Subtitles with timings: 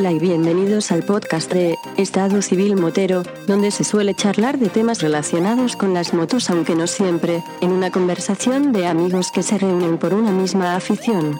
[0.00, 5.02] Hola y bienvenidos al podcast de Estado Civil Motero, donde se suele charlar de temas
[5.02, 9.98] relacionados con las motos, aunque no siempre, en una conversación de amigos que se reúnen
[9.98, 11.38] por una misma afición.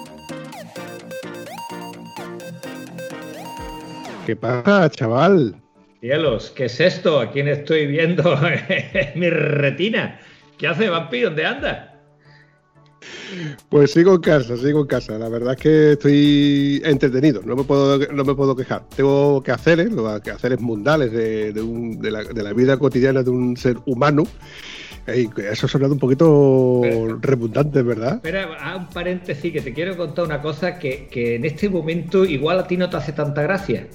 [4.27, 5.55] ¿Qué pasa, chaval?
[5.99, 7.19] Cielos, ¿qué es esto?
[7.19, 8.39] ¿A quién estoy viendo
[8.93, 10.19] en mi retina?
[10.59, 11.21] ¿Qué hace, Vampi?
[11.21, 11.90] ¿Dónde anda?
[13.69, 15.17] Pues sigo en casa, sigo en casa.
[15.17, 18.83] La verdad es que estoy entretenido, no me puedo, no me puedo quejar.
[18.95, 21.53] Tengo que hacer, lo que hacer es mundales de,
[22.11, 24.23] la, vida cotidiana de un ser humano.
[25.07, 26.81] eso ha sonado un poquito
[27.21, 28.15] redundante, ¿verdad?
[28.15, 32.67] Espera, un paréntesis que te quiero contar una cosa que, en este momento igual a
[32.67, 33.87] ti no te hace tanta gracia.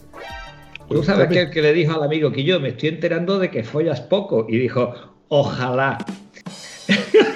[0.88, 3.64] Tú sabes que, que le dijo al amigo que yo me estoy enterando de que
[3.64, 4.94] follas poco y dijo,
[5.28, 5.98] ojalá.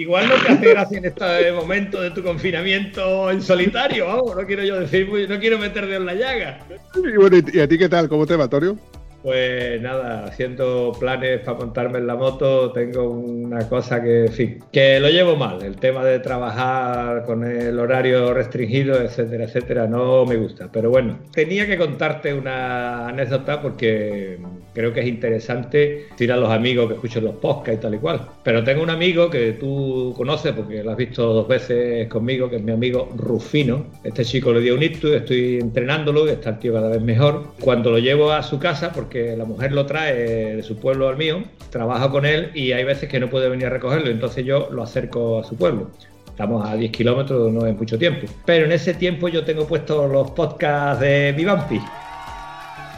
[0.00, 4.46] Igual no te hace gracia en este momento de tu confinamiento en solitario, vamos, no
[4.46, 6.66] quiero yo decir, no quiero meter en la llaga.
[6.96, 8.08] Y bueno, ¿y a ti qué tal?
[8.08, 8.78] ¿Cómo te va, Torio?
[9.22, 14.64] Pues nada, haciendo planes para montarme en la moto, tengo una cosa que, en fin,
[14.72, 15.62] que lo llevo mal.
[15.62, 20.70] El tema de trabajar con el horario restringido, etcétera, etcétera, no me gusta.
[20.72, 24.38] Pero bueno, tenía que contarte una anécdota porque
[24.72, 27.98] creo que es interesante decir a los amigos que escuchan los podcasts y tal y
[27.98, 28.26] cual.
[28.42, 32.56] Pero tengo un amigo que tú conoces porque lo has visto dos veces conmigo, que
[32.56, 33.86] es mi amigo Rufino.
[34.02, 37.48] Este chico le dio un ictus, estoy entrenándolo y está el tío cada vez mejor.
[37.60, 40.14] Cuando lo llevo a su casa, porque que la mujer lo trae
[40.56, 43.66] de su pueblo al mío, trabajo con él y hay veces que no puede venir
[43.66, 45.90] a recogerlo, entonces yo lo acerco a su pueblo.
[46.26, 48.26] Estamos a 10 kilómetros, no es mucho tiempo.
[48.46, 51.78] Pero en ese tiempo yo tengo puestos los podcasts de Vivampi.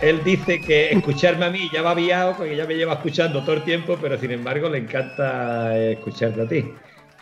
[0.00, 3.54] Él dice que escucharme a mí ya va viado, porque ya me lleva escuchando todo
[3.54, 6.64] el tiempo, pero sin embargo le encanta escucharte a ti.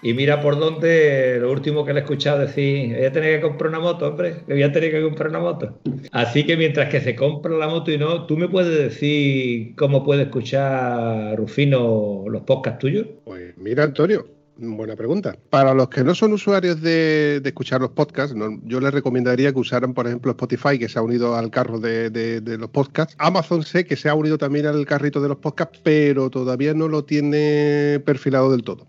[0.03, 3.47] Y mira por dónde lo último que le he escuchado decir, voy a tener que
[3.47, 5.79] comprar una moto, hombre, voy a tener que comprar una moto.
[6.13, 10.05] Así que mientras que se compra la moto y no, ¿tú me puedes decir cómo
[10.05, 13.07] puede escuchar Rufino los podcasts tuyos?
[13.25, 14.27] Pues mira, Antonio,
[14.63, 15.39] Buena pregunta.
[15.49, 19.95] Para los que no son usuarios de, escuchar los podcasts, yo les recomendaría que usaran,
[19.95, 23.15] por ejemplo, Spotify, que se ha unido al carro de, los podcasts.
[23.17, 26.89] Amazon sé que se ha unido también al carrito de los podcasts, pero todavía no
[26.89, 28.87] lo tiene perfilado del todo.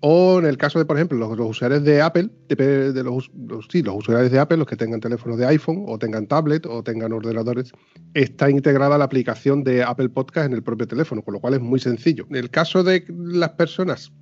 [0.00, 3.30] O en el caso de, por ejemplo, los, usuarios de Apple, de, los,
[3.68, 6.84] sí, los usuarios de Apple, los que tengan teléfonos de iPhone o tengan tablet o
[6.84, 7.72] tengan ordenadores,
[8.14, 11.60] está integrada la aplicación de Apple Podcast en el propio teléfono, con lo cual es
[11.60, 12.26] muy sencillo.
[12.30, 14.12] En el caso de las personas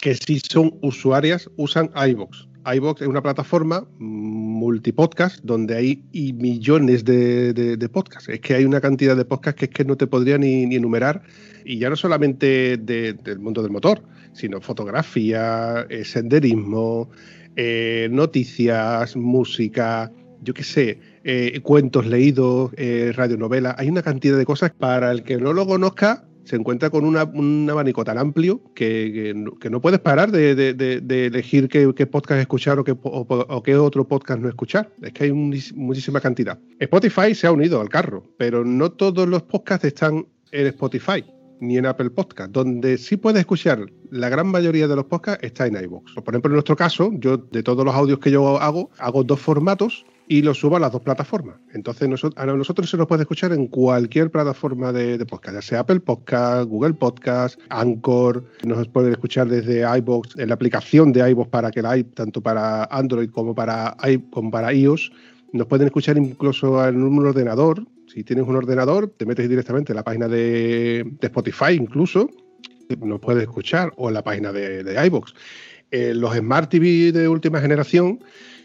[0.00, 2.47] que sí son usuarias, usan iVoox.
[2.74, 8.28] iVoox es una plataforma multipodcast donde hay millones de, podcasts.
[8.28, 11.22] Es que hay una cantidad de podcasts que es que no te podría ni, enumerar.
[11.64, 14.02] Y ya no solamente del mundo del motor,
[14.32, 17.10] sino fotografía, eh, senderismo,
[17.56, 20.12] eh, noticias, música,
[20.42, 22.72] yo qué sé, eh, cuentos leídos,
[23.14, 23.74] radionovelas.
[23.78, 26.27] Hay una cantidad de cosas para el que no lo conozca.
[26.48, 29.34] Se encuentra con un abanico tan amplio que,
[29.70, 34.48] no puedes parar de, elegir qué, podcast escuchar o qué, o, qué otro podcast no
[34.48, 34.90] escuchar.
[35.02, 36.58] Es que hay muchísima cantidad.
[36.78, 41.22] Spotify se ha unido al carro, pero no todos los podcasts están en Spotify
[41.60, 42.50] ni en Apple Podcast.
[42.50, 46.14] Donde sí puedes escuchar la gran mayoría de los podcasts está en iVoox.
[46.14, 49.40] Por ejemplo, en nuestro caso, yo de todos los audios que yo hago, hago dos
[49.40, 51.56] formatos y los subo a las dos plataformas.
[51.72, 56.00] Entonces, a nosotros se nos puede escuchar en cualquier plataforma de, podcast, ya sea Apple
[56.00, 58.44] Podcast, Google Podcast, Anchor.
[58.64, 62.84] Nos pueden escuchar desde iVoox, en la aplicación de iVoox para que la tanto para
[62.84, 63.96] Android como para,
[64.30, 65.10] como para iOS.
[65.52, 69.96] Nos pueden escuchar incluso en un ordenador, si tienes un ordenador, te metes directamente en
[69.96, 72.30] la página de, Spotify incluso,
[73.00, 75.32] nos puedes escuchar, o en la página de, de iVoox.
[75.90, 78.20] Eh, los Smart TV de última generación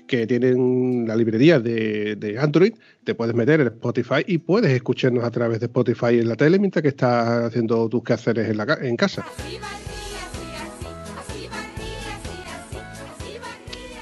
[0.07, 2.73] que tienen la librería de, Android,
[3.03, 6.59] te puedes meter en Spotify y puedes escucharnos a través de Spotify en la tele
[6.59, 9.25] mientras que estás haciendo tus quehaceres en, la, en casa.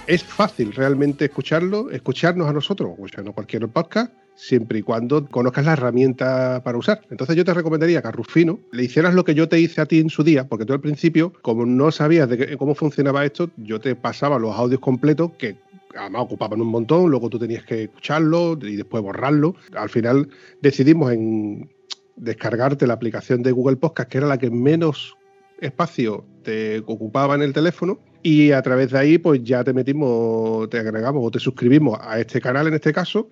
[0.07, 5.73] Es fácil realmente escucharlo, escucharnos a nosotros, escucharnos cualquier podcast siempre y cuando conozcas la
[5.73, 7.01] herramienta para usar.
[7.11, 9.85] Entonces yo te recomendaría que a Rufino le hicieras lo que yo te hice a
[9.85, 13.51] ti en su día, porque tú al principio, como no sabías de cómo funcionaba esto,
[13.57, 15.57] yo te pasaba los audios completos que
[15.95, 19.55] además ocupaban un montón, luego tú tenías que escucharlo y después borrarlo.
[19.75, 20.29] Al final
[20.61, 21.69] decidimos en
[22.15, 25.15] descargarte la aplicación de Google Podcast, que era la que menos
[25.59, 30.69] espacio te ocupaba en el teléfono y a través de ahí pues ya te metimos,
[30.69, 33.29] te agregamos o te suscribimos a este canal en este caso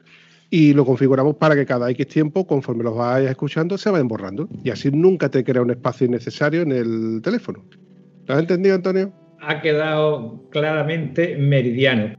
[0.49, 4.49] y lo configuramos para que cada X tiempo, conforme los vayas escuchando, se vayan borrando.
[4.63, 7.63] Y así nunca te crea un espacio innecesario en el teléfono.
[8.25, 9.13] ¿Lo has entendido, Antonio?
[9.41, 12.15] ha quedado claramente meridiano.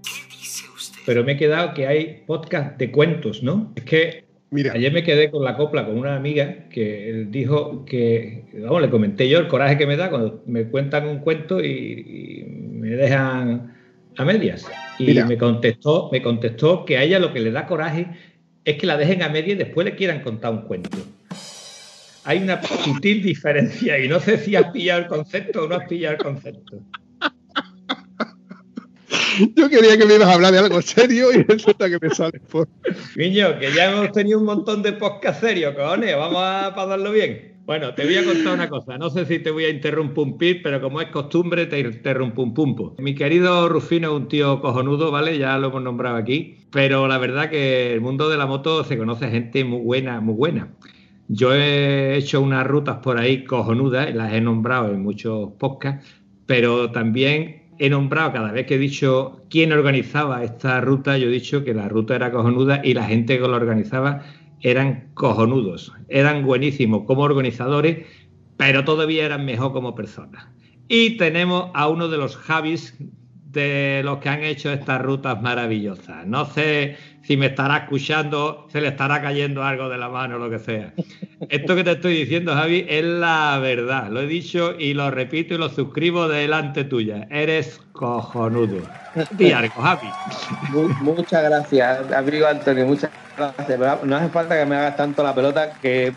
[1.07, 3.73] Pero me he quedado que hay podcast de cuentos, ¿no?
[3.77, 4.73] Es que Mira.
[4.73, 9.29] ayer me quedé con la copla con una amiga que dijo que, vamos, le comenté
[9.29, 13.75] yo el coraje que me da cuando me cuentan un cuento y, me dejan
[14.17, 14.69] a medias.
[14.99, 18.09] Y me contestó, me contestó que a ella lo que le da coraje
[18.65, 20.99] es que la dejen a medias y después le quieran contar un cuento.
[22.25, 25.89] Hay una sutil diferencia y no sé si has pillado el concepto o no has
[25.89, 26.83] pillado el concepto.
[29.57, 32.41] Yo quería que me ibas a hablar de algo serio y resulta que me sale
[32.41, 32.69] por.
[33.17, 36.17] Niño, que ya hemos tenido un montón de podcast serios, cojones.
[36.17, 37.51] Vamos a pasarlo bien.
[37.65, 38.99] Bueno, te voy a contar una cosa.
[38.99, 42.97] No sé si te voy a interrumpir, pero como es costumbre, te interrumpo un pumpo.
[42.99, 45.39] Mi querido Rufino es un tío cojonudo, ¿vale?
[45.39, 46.59] Ya lo hemos nombrado aquí.
[46.73, 50.35] Pero la verdad que el mundo de la moto se conoce gente muy buena, muy
[50.35, 50.75] buena.
[51.29, 56.05] Yo he hecho unas rutas por ahí cojonudas, las he nombrado en muchos podcasts,
[56.47, 61.33] pero también he nombrado cada vez que he dicho quién organizaba esta ruta, yo he
[61.33, 64.23] dicho que la ruta era cojonuda y la gente que la organizaba
[64.61, 68.07] eran cojonudos, eran buenísimos como organizadores,
[68.59, 70.47] pero todavía eran mejor como personas.
[70.89, 72.99] Y tenemos a uno de los Javis
[73.53, 76.27] de los que han hecho estas rutas maravillosas.
[76.27, 80.39] No sé si me estará escuchando, se le estará cayendo algo de la mano o
[80.39, 80.93] lo que sea.
[81.49, 84.09] Esto que te estoy diciendo, Javi, es la verdad.
[84.09, 87.27] Lo he dicho y lo repito y lo suscribo delante tuya.
[87.31, 88.83] Eres cojonudo.
[89.33, 90.09] Diarco, Javi.
[91.01, 92.87] Muchas gracias, amigo Antonio.
[92.87, 93.81] Muchas gracias.
[94.05, 96.13] No hace falta que me hagas tanto la pelota que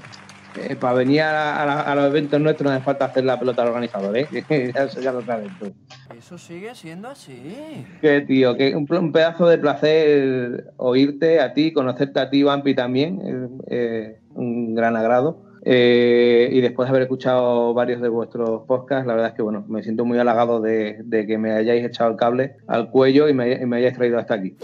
[0.57, 4.17] eh, para venir a, los eventos nuestros no hace falta hacer la pelota al organizador,
[4.17, 4.27] ¿eh?
[4.49, 5.71] Eso ya lo sabes tú.
[6.17, 7.85] Eso sigue siendo así.
[8.01, 13.59] Qué tío, que un, pedazo de placer oírte a ti, conocerte a ti, Vampi, también.
[13.67, 15.53] Eh, un gran agrado.
[15.65, 19.63] Eh, y después de haber escuchado varios de vuestros podcasts, la verdad es que bueno,
[19.69, 23.65] me siento muy halagado de, que me hayáis echado el cable al cuello y me,
[23.65, 24.57] me hayáis traído hasta aquí.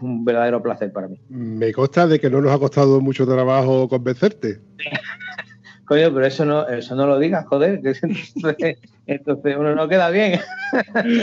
[0.00, 1.18] un verdadero placer para mí.
[1.28, 4.60] Me consta de que no nos ha costado mucho trabajo convencerte.
[5.86, 7.92] Coño, pero eso no, eso no lo digas, joder, que
[9.06, 10.40] entonces, uno no queda bien.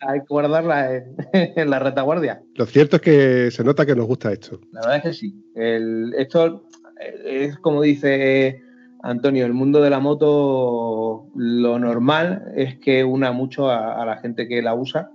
[0.00, 2.40] Hay que guardarla en, la retaguardia.
[2.54, 4.60] Lo cierto es que se nota que nos gusta esto.
[4.72, 5.34] La verdad es que sí.
[6.16, 6.64] esto
[7.24, 8.62] es como dice
[9.02, 14.48] Antonio, el mundo de la moto, lo normal es que una mucho a, la gente
[14.48, 15.10] que la usa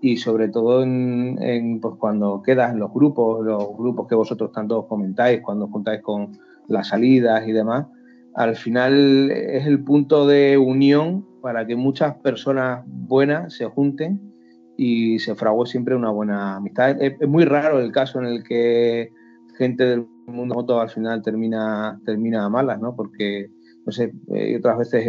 [0.00, 5.40] y sobre todo en, pues cuando quedan los grupos, los grupos que vosotros tanto comentáis,
[5.40, 6.38] cuando juntáis con
[6.68, 7.86] las salidas y demás,
[8.34, 14.20] al final es el punto de unión para que muchas personas buenas se junten
[14.76, 17.02] y se frague siempre una buena amistad.
[17.02, 19.10] Es, muy raro el caso en el que
[19.56, 22.94] gente del mundo moto al final termina, termina a malas, ¿no?
[22.94, 23.50] Porque,
[23.84, 25.04] no sé, eh, otras veces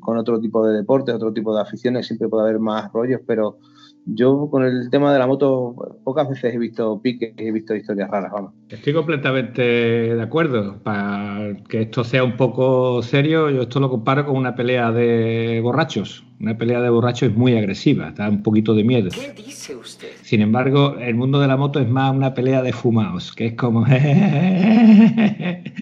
[0.00, 3.58] con otro tipo de deportes, otro tipo de aficiones, siempre puede haber más rollos, pero
[4.06, 8.10] yo con el tema de la moto pocas veces he visto piques, he visto historias
[8.10, 8.52] raras, vamos.
[8.68, 10.82] Estoy completamente de acuerdo.
[10.82, 15.60] Para que esto sea un poco serio, yo esto lo comparo con una pelea de
[15.62, 16.24] borrachos.
[16.40, 19.08] Una pelea de borrachos es muy agresiva, da un poquito de miedo.
[19.10, 20.08] ¿Qué dice usted?
[20.22, 23.54] Sin embargo, el mundo de la moto es más una pelea de fumados, que es
[23.54, 23.80] como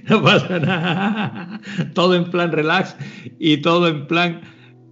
[0.08, 1.60] no pasa nada.
[1.94, 2.96] Todo en plan relax
[3.38, 4.42] y todo en plan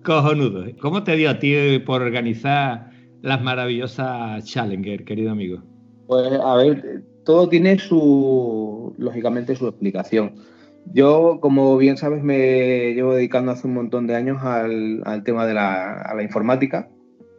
[0.02, 0.64] cojonudo.
[0.80, 2.89] ¿Cómo te dio a ti por organizar
[3.22, 5.62] las maravillosas Challenger, querido amigo?
[6.06, 10.34] Pues a ver, todo tiene su, lógicamente, su explicación.
[10.92, 15.54] Yo, como bien sabes, me llevo dedicando hace un montón de años al, tema de
[15.54, 16.88] la, informática.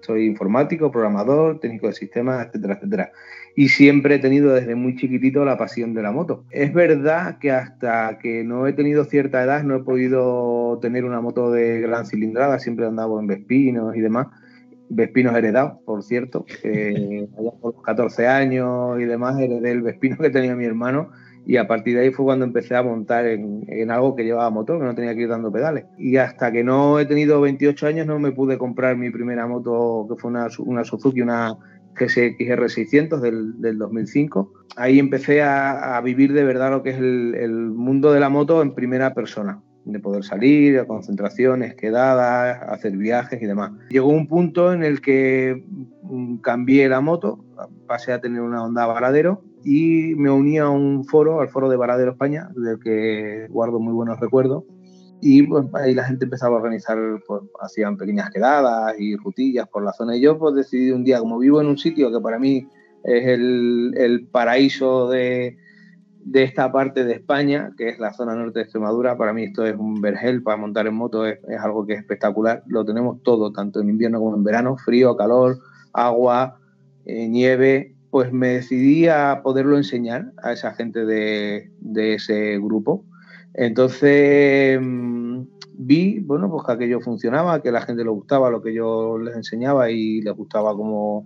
[0.01, 3.11] Soy informático, programador, técnico de sistemas, etcétera, etcétera.
[3.55, 6.45] Y siempre he tenido desde muy chiquitito la pasión de la moto.
[6.49, 11.21] Es verdad que hasta que no he tenido cierta edad no he podido tener una
[11.21, 14.27] moto de gran cilindrada, siempre he andado en Vespinos y demás
[14.93, 16.45] Vespinos heredados, por cierto.
[16.63, 21.11] allá por los 14 años y demás heredé el Vespino que tenía mi hermano
[21.45, 24.79] y a partir de ahí fue cuando empecé a montar en, algo que llevaba motor,
[24.79, 25.85] que no tenía que ir dando pedales.
[25.97, 30.05] Y hasta que no he tenido 28 años no me pude comprar mi primera moto,
[30.09, 31.57] que fue una, una Suzuki, una
[31.95, 34.53] GSX-R 600 del, del 2005.
[34.75, 38.75] Ahí empecé a, vivir de verdad lo que es el mundo de la moto en
[38.75, 43.71] primera persona de poder salir a concentraciones, quedadas, hacer viajes y demás.
[43.89, 45.63] Llegó un punto en el que
[46.03, 47.43] mm, cambié la moto,
[47.87, 51.77] pasé a tener una Honda Varadero y me uní a un foro, al foro de
[51.77, 54.63] Varadero España, del que guardo muy buenos recuerdos.
[55.23, 56.97] Y pues, ahí la gente empezaba a organizar,
[57.27, 60.15] pues hacían pequeñas quedadas y rutillas por la zona.
[60.15, 62.67] Y yo pues decidí un día, como vivo en un sitio que para mí
[63.03, 65.57] es el, el paraíso de,
[66.23, 69.17] de esta parte de España, que es la zona norte de Extremadura.
[69.17, 72.63] Para mí esto es un vergel para montar en moto, es, algo que es espectacular.
[72.67, 75.59] Lo tenemos todo, tanto en invierno como en verano, frío, calor,
[75.93, 76.59] agua,
[77.05, 77.95] eh, nieve.
[78.09, 83.05] Pues me decidí a poderlo enseñar a esa gente de, ese grupo.
[83.53, 85.41] Entonces mm,
[85.73, 89.35] vi, bueno, pues que aquello funcionaba, que la gente le gustaba lo que yo les
[89.35, 91.25] enseñaba y les gustaba como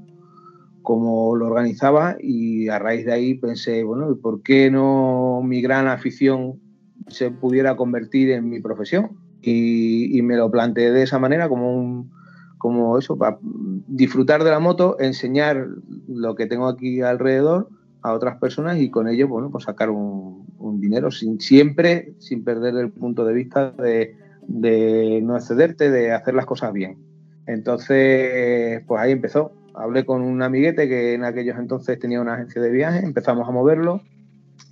[0.86, 5.88] cómo lo organizaba y a raíz de ahí pensé, bueno, ¿por qué no mi gran
[5.88, 6.62] afición
[7.08, 9.18] se pudiera convertir en mi profesión?
[9.42, 12.12] Y, me lo planteé de esa manera como un,
[12.58, 15.68] como eso, para disfrutar de la moto, enseñar
[16.08, 17.70] lo que tengo aquí alrededor
[18.01, 20.46] a otras personas y con ello, bueno, pues sacar un,
[20.80, 26.34] dinero sin, siempre sin perder el punto de vista de, de no excederte, de hacer
[26.34, 26.98] las cosas bien.
[27.46, 32.62] Entonces, pues ahí empezó hablé con un amiguete que en aquellos entonces tenía una agencia
[32.62, 34.01] de viajes, empezamos a moverlo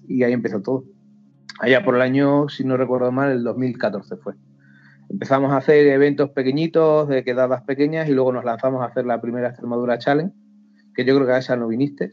[0.07, 0.85] y ahí empezó todo.
[1.59, 4.33] Allá por el año, si no recuerdo mal, el 2014 fue.
[5.09, 9.21] Empezamos a hacer eventos pequeñitos, de quedadas pequeñas, y luego nos lanzamos a hacer la
[9.21, 10.33] primera Extremadura Challenge,
[10.95, 12.11] que yo creo que a esa no viniste.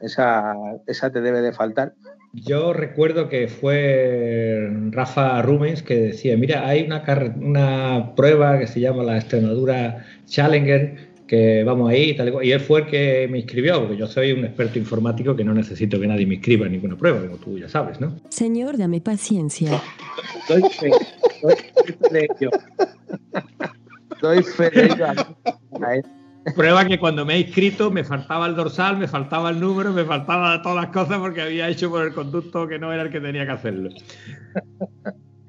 [0.00, 0.54] Esa,
[0.86, 1.94] esa te debe de faltar.
[2.32, 7.02] Yo recuerdo que fue Rafa Rumens que decía, mira, hay una,
[7.40, 12.60] una prueba que se llama la Extremadura Challenger, que vamos ahí y tal y él
[12.60, 16.06] fue el que me inscribió, porque yo soy un experto informático que no necesito que
[16.06, 18.16] nadie me inscriba en ninguna prueba, como tú ya sabes, ¿no?
[18.30, 19.80] Señor, dame paciencia.
[20.48, 20.90] Doy fe,
[21.42, 22.50] doy fe de ello.
[24.22, 25.06] Doy fe de ello.
[26.56, 30.04] Prueba que cuando me he inscrito me faltaba el dorsal, me faltaba el número, me
[30.04, 33.20] faltaba todas las cosas porque había hecho por el conducto que no era el que
[33.20, 33.90] tenía que hacerlo.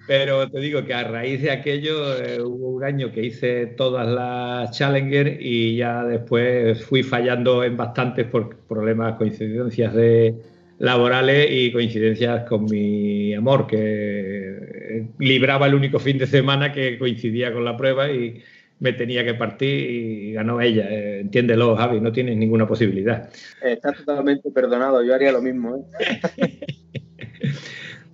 [0.10, 4.08] Pero te digo que a raíz de aquello eh, hubo un año que hice todas
[4.08, 10.34] las Challenger y ya después fui fallando en bastantes por problemas, coincidencias de
[10.80, 17.54] laborales y coincidencias con mi amor, que libraba el único fin de semana que coincidía
[17.54, 18.42] con la prueba y
[18.80, 20.88] me tenía que partir y ganó ella.
[20.89, 23.30] Eh, entiéndelo, Javi, no tienes ninguna posibilidad.
[23.62, 25.88] Está totalmente perdonado, yo haría lo mismo.
[26.00, 26.60] ¿eh?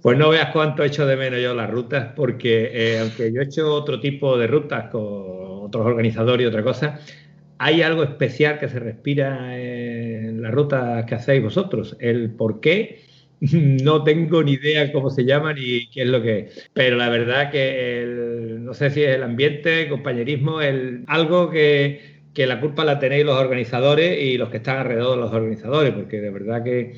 [0.05, 3.41] Pues no veas cuánto he hecho de menos yo las rutas, porque eh, aunque yo
[3.41, 6.99] he hecho otro tipo de rutas con otros organizadores y otra cosa,
[7.57, 11.97] hay algo especial que se respira en las rutas que hacéis vosotros.
[11.99, 12.99] El por qué
[13.41, 16.69] no tengo ni idea cómo se llama ni qué es lo que es.
[16.71, 22.21] Pero la verdad que no sé si es el ambiente, el compañerismo, el, algo que,
[22.35, 25.93] que la culpa la tenéis los organizadores y los que están alrededor de los organizadores,
[25.93, 26.93] porque de verdad que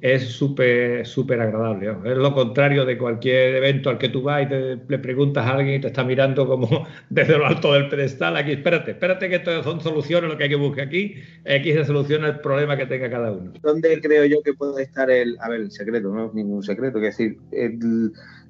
[0.00, 1.96] es súper, súper agradable.
[2.04, 5.76] Es lo contrario de cualquier evento al que tú vas y le preguntas a alguien
[5.76, 8.36] y te está mirando como desde lo alto del pedestal.
[8.36, 11.14] Aquí, espérate, espérate que esto son soluciones lo que hay que buscar aquí.
[11.44, 13.52] Aquí se soluciona el problema que tenga cada uno.
[13.60, 16.14] ¿Dónde creo yo que puede estar el, a ver, secreto?
[16.14, 16.98] No es ningún secreto.
[16.98, 17.38] Es decir,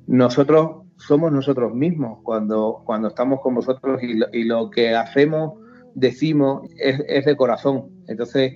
[0.07, 5.55] nosotros somos nosotros mismos cuando, cuando estamos con vosotros y lo, que hacemos,
[5.95, 7.91] decimos, es, es de corazón.
[8.07, 8.55] Entonces,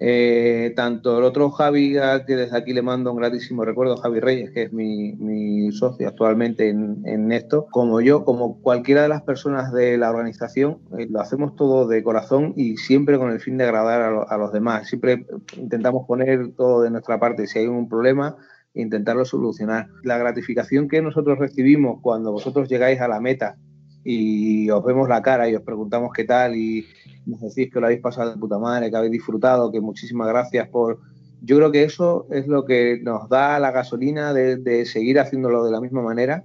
[0.00, 1.96] eh, tanto el otro Javi,
[2.26, 6.68] que desde aquí le mando un gratísimo recuerdo, Javi Reyes, que es mi, socio actualmente
[6.68, 11.56] en, esto, como yo, como cualquiera de las personas de la organización, eh, lo hacemos
[11.56, 14.88] todo de corazón y siempre con el fin de agradar a, los demás.
[14.88, 17.46] Siempre intentamos poner todo de nuestra parte.
[17.46, 18.36] Si hay un problema,
[18.74, 19.88] intentarlo solucionar.
[20.02, 23.56] La gratificación que nosotros recibimos cuando vosotros llegáis a la meta
[24.04, 26.86] y os vemos la cara y os preguntamos qué tal y
[27.26, 30.68] nos decís que lo habéis pasado de puta madre, que habéis disfrutado, que muchísimas gracias
[30.68, 31.00] por...
[31.42, 35.72] Yo creo que eso es lo que nos da la gasolina de, seguir haciéndolo de
[35.72, 36.44] la misma manera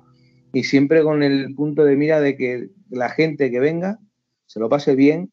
[0.52, 4.00] y siempre con el punto de mira de que la gente que venga
[4.46, 5.32] se lo pase bien,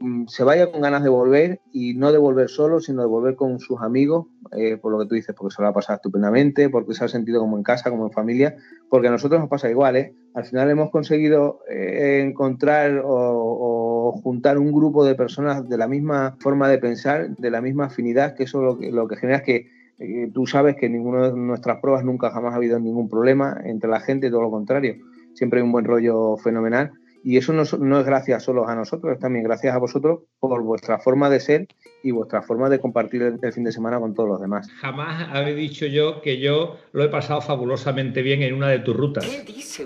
[0.00, 3.36] mm, se vaya con ganas de volver y no de volver solo, sino de volver
[3.36, 5.96] con sus amigos, eh, por lo que tú dices, porque se lo va a pasar
[5.96, 8.56] estupendamente, porque se ha sentido como en casa, como en familia,
[8.90, 10.14] porque a nosotros nos pasa igual, ¿eh?
[10.34, 13.73] Al final hemos conseguido eh, encontrar o
[14.12, 18.34] juntar un grupo de personas de la misma forma de pensar, de la misma afinidad,
[18.34, 19.66] que eso lo que, lo que genera es que
[19.98, 23.60] eh, tú sabes que en ninguna de nuestras pruebas nunca jamás ha habido ningún problema
[23.64, 24.96] entre la gente, todo lo contrario.
[25.34, 26.92] Siempre hay un buen rollo fenomenal.
[27.26, 30.62] Y eso no, no, es gracias solo a nosotros, es también gracias a vosotros por
[30.62, 31.68] vuestra forma de ser
[32.02, 34.68] y vuestra forma de compartir el, fin de semana con todos los demás.
[34.78, 38.94] Jamás había dicho yo que yo lo he pasado fabulosamente bien en una de tus
[38.94, 39.24] rutas.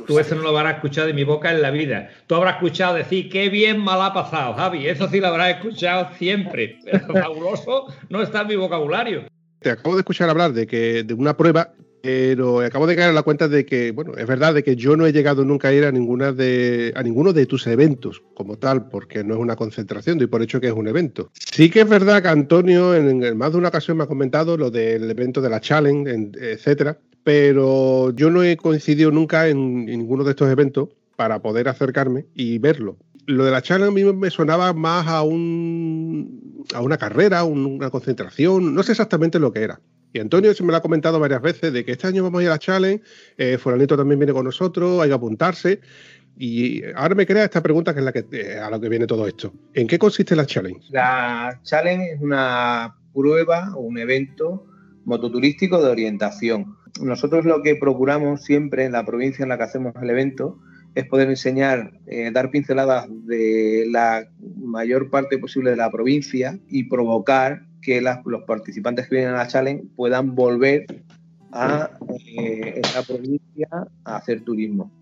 [0.04, 2.09] Tú eso no lo habrás escuchado de mi boca en la vida.
[2.26, 4.88] Tú habrás escuchado decir qué bien mal ha pasado, Javi.
[4.88, 6.80] Eso sí lo habrás escuchado siempre.
[6.85, 9.28] Pero fabuloso no está en mi vocabulario.
[9.61, 13.14] Te acabo de escuchar hablar de que de una prueba pero acabo de caer en
[13.14, 15.73] la cuenta de que, bueno, es verdad de que yo no he llegado nunca a
[15.73, 19.57] ir a ninguna de a ninguno de tus eventos como tal, porque no es una
[19.57, 21.31] concentración, doy por hecho que es un evento.
[21.35, 24.71] Sí que es verdad que Antonio en, más de una ocasión me ha comentado lo
[24.71, 30.31] del evento de la Challenge, etcétera, pero yo no he coincidido nunca en, ninguno de
[30.31, 32.97] estos eventos para poder acercarme y verlo.
[33.26, 37.90] Lo de la Challenge a mí me sonaba más a un a una carrera, una
[37.90, 39.81] concentración, no sé exactamente lo que era.
[40.12, 42.43] Y Antonio se me lo ha comentado varias veces de que este año vamos a
[42.45, 43.03] ir a la Challenge,
[43.37, 45.81] eh, también viene con nosotros, hay que apuntarse.
[46.41, 49.07] Y ahora me crea esta pregunta que es la que eh, a lo que viene
[49.07, 49.53] todo esto.
[49.75, 50.81] ¿En qué consiste la Challenge?
[50.91, 54.65] La Challenge es una prueba o un evento
[55.05, 56.77] mototurístico de orientación.
[57.03, 60.59] Nosotros lo que procuramos siempre en la provincia en la que hacemos el evento
[60.95, 66.85] es poder enseñar, eh, dar pinceladas de la mayor parte posible de la provincia y
[66.85, 70.85] provocar que los participantes que vienen a la challenge puedan volver
[71.52, 71.90] a
[72.38, 73.68] eh, esa provincia
[74.04, 74.92] a hacer turismo.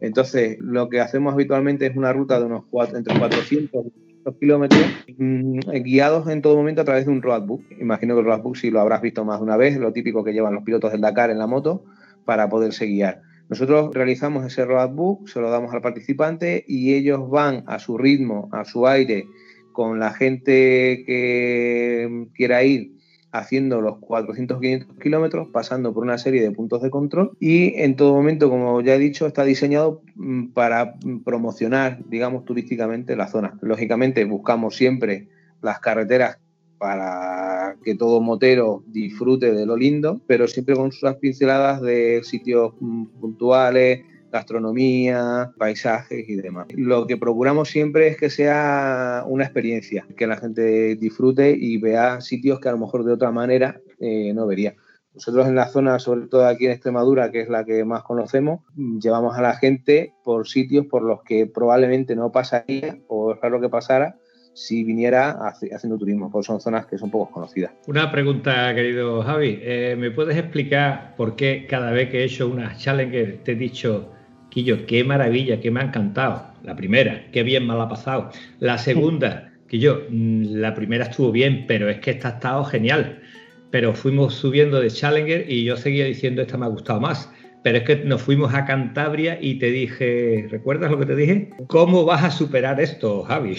[0.00, 4.36] Entonces, lo que hacemos habitualmente es una ruta de unos cuatro, entre 400 y 500
[4.40, 4.82] kilómetros,
[5.16, 7.62] mm, guiados en todo momento a través de un roadbook.
[7.80, 10.32] Imagino que el roadbook sí lo habrás visto más de una vez, lo típico que
[10.32, 11.84] llevan los pilotos del Dakar en la moto
[12.24, 13.22] para poderse guiar.
[13.48, 18.48] Nosotros realizamos ese roadbook, se lo damos al participante y ellos van a su ritmo,
[18.50, 19.26] a su aire,
[19.72, 22.92] con la gente que quiera ir
[23.32, 27.96] haciendo los 400 500 kilómetros, pasando por una serie de puntos de control y en
[27.96, 33.58] todo momento, como ya he dicho, está diseñado mm, para promocionar, digamos, turísticamente la zona.
[33.62, 35.28] Lógicamente buscamos siempre
[35.62, 36.38] las carreteras
[36.76, 42.74] para que todo motero disfrute de lo lindo, pero siempre con sus pinceladas de sitios
[42.80, 46.66] mm, puntuales, gastronomía, paisajes y demás.
[46.74, 52.20] Lo que procuramos siempre es que sea una experiencia, que la gente disfrute y vea
[52.20, 54.74] sitios que a lo mejor de otra manera eh, no vería.
[55.14, 58.60] Nosotros en la zona, sobre todo aquí en Extremadura, que es la que más conocemos,
[58.74, 63.60] llevamos a la gente por sitios por los que probablemente no pasaría o es raro
[63.60, 64.16] que pasara
[64.54, 67.72] si viniera haciendo turismo, porque son zonas que son poco conocidas.
[67.86, 69.58] Una pregunta, querido Javi.
[69.62, 73.56] Eh, ¿Me puedes explicar por qué cada vez que he hecho una challenge te he
[73.56, 74.10] dicho
[74.52, 76.46] Quillo, qué maravilla, que me ha encantado.
[76.62, 78.30] La primera, qué bien me la ha pasado.
[78.60, 83.22] La segunda, Quillo, mm, la primera estuvo bien, pero es que esta ha estado genial.
[83.70, 87.32] Pero fuimos subiendo de Challenger y yo seguía diciendo esta me ha gustado más.
[87.62, 91.50] Pero es que nos fuimos a Cantabria y te dije, ¿recuerdas lo que te dije?
[91.68, 93.56] ¿Cómo vas a superar esto, Javi?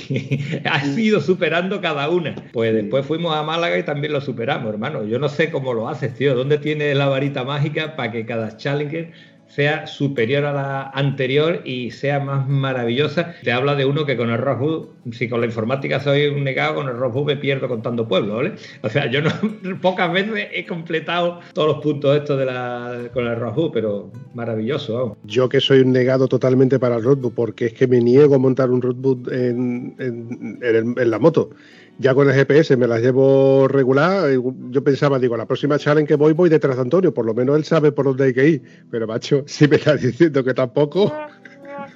[0.66, 2.36] Has ido superando cada una.
[2.52, 5.06] Pues después fuimos a Málaga y también lo superamos, hermano.
[5.06, 6.36] Yo no sé cómo lo haces, tío.
[6.36, 11.92] ¿Dónde tienes la varita mágica para que cada Challenger sea superior a la anterior y
[11.92, 13.36] sea más maravillosa.
[13.44, 16.76] Te habla de uno que con el Rockwood, si con la informática soy un negado,
[16.76, 18.54] con el Rockwood me pierdo contando pueblos, ¿vale?
[18.82, 19.30] O sea, yo no
[19.82, 24.94] pocas veces he completado todos los puntos estos de la, con el Rockwood, pero maravilloso,
[24.96, 25.18] vamos.
[25.24, 28.40] Yo que soy un negado totalmente para el Rockwood, porque es que me niego a
[28.40, 31.52] montar un Rockwood en, en la moto
[32.00, 34.30] ya con el GPS me las llevo regular.
[34.70, 37.14] Yo pensaba, digo, la próxima challenge que voy, voy detrás de Antonio.
[37.14, 38.64] Por lo menos él sabe por dónde hay que ir.
[38.90, 41.14] Pero, macho, si me está diciendo que tampoco.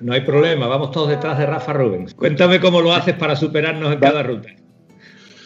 [0.01, 2.13] No hay problema, vamos todos detrás de Rafa Rubens.
[2.13, 4.49] Cuéntame cómo lo haces para superarnos en cada ruta.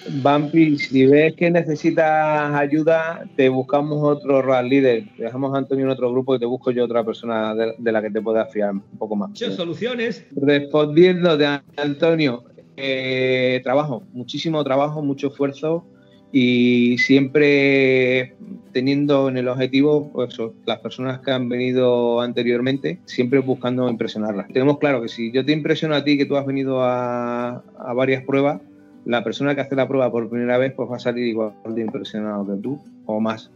[0.09, 5.05] Bampi, si ves que necesitas ayuda, te buscamos otro RAL líder.
[5.17, 8.09] dejamos a Antonio en otro grupo y te busco yo otra persona de, la que
[8.09, 9.31] te pueda fiar un poco más.
[9.37, 10.25] ¿Qué soluciones?
[10.35, 12.43] Respondiendo de Antonio,
[12.81, 15.85] eh, trabajo, muchísimo trabajo, mucho esfuerzo
[16.31, 18.35] y siempre
[18.71, 24.47] teniendo en el objetivo pues, las personas que han venido anteriormente, siempre buscando impresionarlas.
[24.47, 27.63] Tenemos claro que si yo te impresiono a ti, que tú has venido a,
[27.95, 28.61] varias pruebas,
[29.05, 31.81] la persona que hace la prueba por primera vez pues va a salir igual de
[31.81, 33.51] impresionado que tú o más.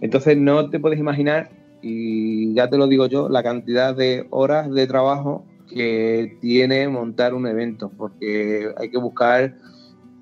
[0.00, 4.70] Entonces no te puedes imaginar, y ya te lo digo yo, la cantidad de horas
[4.70, 5.44] de trabajo
[5.76, 9.54] que tiene montar un evento, porque hay que buscar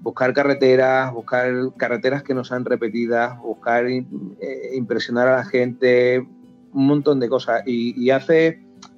[0.01, 4.05] buscar carreteras, buscar carreteras que no sean repetidas, buscar eh,
[4.75, 7.63] impresionar a la gente, un montón de cosas.
[7.65, 8.57] Y, y haces,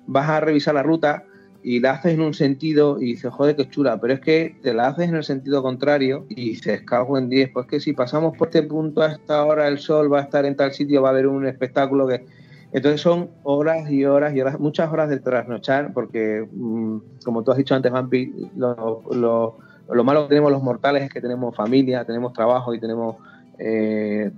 [0.09, 1.25] vas a revisar la ruta
[1.62, 4.75] y la haces en un sentido y dices, joder, qué chula, pero es que te
[4.75, 8.37] la haces en el sentido contrario y dices, cago en 10, pues que si pasamos
[8.37, 11.09] por este punto a esta hora el sol va a estar en tal sitio, va
[11.09, 12.25] a haber un espectáculo que
[12.73, 17.53] entonces son horas y horas y horas, muchas horas de trasnochar, porque mm, como tú
[17.53, 22.05] has dicho antes, Vampi, lo, lo, malo que tenemos los mortales es que tenemos familia,
[22.05, 23.17] tenemos trabajo y tenemos
[23.59, 24.31] eh,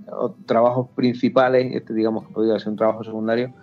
[0.45, 3.53] trabajos principales, este digamos que podría ser un trabajo secundario,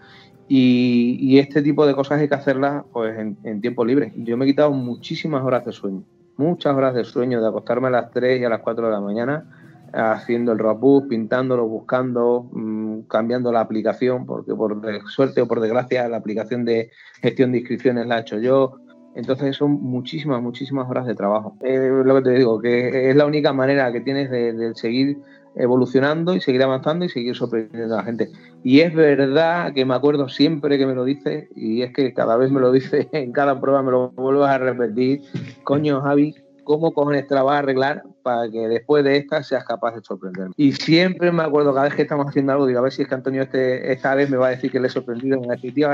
[0.49, 4.13] y, este tipo de cosas hay que hacerlas pues en, tiempo libre.
[4.17, 6.05] Yo me he quitado muchísimas horas de sueño,
[6.37, 9.01] muchas horas de sueño, de acostarme a las 3 y a las 4 de la
[9.01, 9.45] mañana
[9.93, 16.09] haciendo el roadbook, pintándolo, buscando, mm, cambiando la aplicación, porque por suerte o por desgracia
[16.09, 16.91] la aplicación de
[17.23, 18.77] gestión de inscripciones la he hecho yo.
[19.15, 21.57] Entonces son muchísimas, muchísimas horas de trabajo.
[21.63, 25.19] Es lo que te digo, que es la única manera que tienes de, seguir
[25.55, 28.29] evolucionando y seguir avanzando y seguir sorprendiendo a la gente.
[28.63, 32.37] Y es verdad que me acuerdo siempre que me lo dice, y es que cada
[32.37, 35.23] vez me lo dice, en cada prueba me lo vuelves a repetir,
[35.65, 39.65] coño Javi, ¿cómo cojones te la vas a arreglar para que después de esta seas
[39.65, 40.53] capaz de sorprenderme.
[40.57, 43.09] Y siempre me acuerdo, cada vez que estamos haciendo algo, digo, a ver si es
[43.09, 45.41] que Antonio este, esta vez me va a decir que le he sorprendido.
[45.41, 45.89] Me va a decir, tío,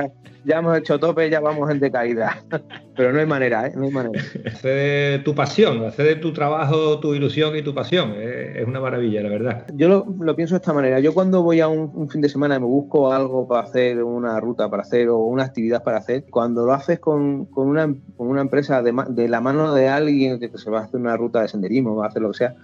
[0.47, 2.43] ya hemos hecho tope, ya vamos en decaída.
[2.97, 3.73] Pero no hay manera, ¿eh?
[3.77, 4.19] No hay manera.
[4.47, 8.15] Hacer de tu pasión, hacer de tu trabajo tu ilusión y tu pasión.
[8.17, 9.67] Es una maravilla, la verdad.
[9.75, 11.01] Yo lo, pienso de esta manera.
[11.01, 14.41] Yo cuando voy a un, fin de semana y me busco algo para hacer, una
[14.41, 18.41] ruta para hacer o una actividad para hacer, cuando lo haces con, una, con una,
[18.41, 21.49] empresa de, de, la mano de alguien que se va a hacer una ruta de
[21.49, 22.57] senderismo, va a hacer que sea,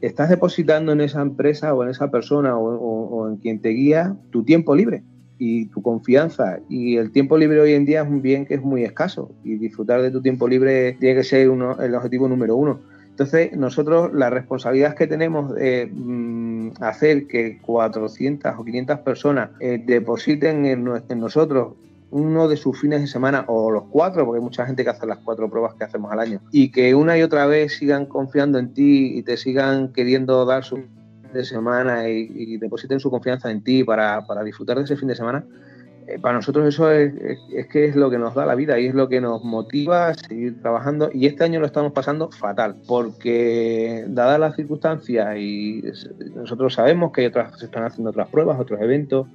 [0.00, 4.42] estás depositando en esa empresa o en esa persona o, en quien te guía tu
[4.44, 5.02] tiempo libre
[5.38, 6.58] y tu confianza.
[6.68, 9.56] Y el tiempo libre hoy en día es un bien que es muy escaso y
[9.56, 12.80] disfrutar de tu tiempo libre tiene que ser el objetivo número uno.
[13.10, 19.82] Entonces, nosotros la responsabilidad que tenemos de mm, hacer que 400 o 500 personas eh,
[19.84, 21.74] depositen en, en nosotros
[22.10, 25.06] uno de sus fines de semana, o los cuatro, porque hay mucha gente que hace
[25.06, 28.58] las cuatro pruebas que hacemos al año, y que una y otra vez sigan confiando
[28.58, 30.88] en ti y te sigan queriendo dar su fin
[31.32, 35.44] de semana y, depositen su confianza en ti para, disfrutar de ese fin de semana,
[36.06, 37.12] eh, para nosotros eso es,
[37.70, 40.14] que es lo que nos da la vida y es lo que nos motiva a
[40.14, 41.10] seguir trabajando.
[41.12, 45.84] Y este año lo estamos pasando fatal, porque dadas las circunstancias y
[46.34, 49.28] nosotros sabemos que hay otras, se están haciendo otras pruebas, otros eventos,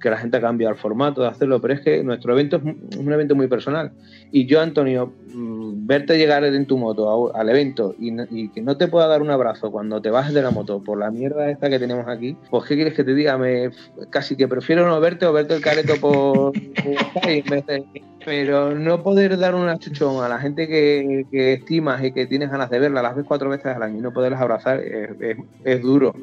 [0.00, 2.96] que la gente ha cambiado el formato de hacerlo, pero es que nuestro evento es
[2.96, 3.92] un evento muy personal.
[4.32, 8.88] Y yo, Antonio, mm, verte llegar en tu moto al evento y, que no te
[8.88, 11.78] pueda dar un abrazo cuando te bajes de la moto por la mierda esta que
[11.78, 13.36] tenemos aquí, pues ¿qué quieres que te diga?
[13.36, 13.70] Me,
[14.10, 16.52] casi que prefiero no verte o verte el careto por,
[18.24, 22.70] pero no poder dar un achuchón a la gente que, estimas y que tienes ganas
[22.70, 26.14] de verla las ves cuatro veces al año y no poderlas abrazar es duro.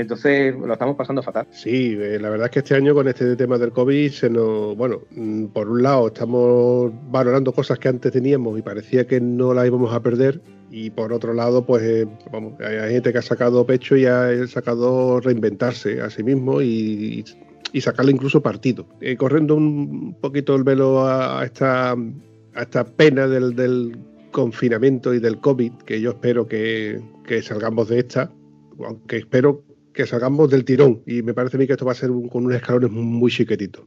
[0.00, 1.46] Entonces lo estamos pasando fatal.
[1.50, 4.76] Sí, eh, la verdad es que este año con este tema del COVID se nos,
[4.76, 9.54] bueno, mm, por un lado estamos valorando cosas que antes teníamos y parecía que no
[9.54, 13.22] las íbamos a perder y por otro lado, pues eh, vamos, hay gente que ha
[13.22, 17.24] sacado pecho y ha sacado reinventarse a sí mismo y,
[17.80, 18.86] sacarle incluso partido.
[19.00, 23.98] Eh, corriendo un poquito el velo a, esta, a esta pena del,
[24.30, 28.30] confinamiento y del COVID, que yo espero que, que salgamos de esta,
[28.78, 31.02] aunque espero que salgamos del tirón.
[31.06, 33.84] Y me parece a mí que esto va a ser con unos escalones muy chiquititos.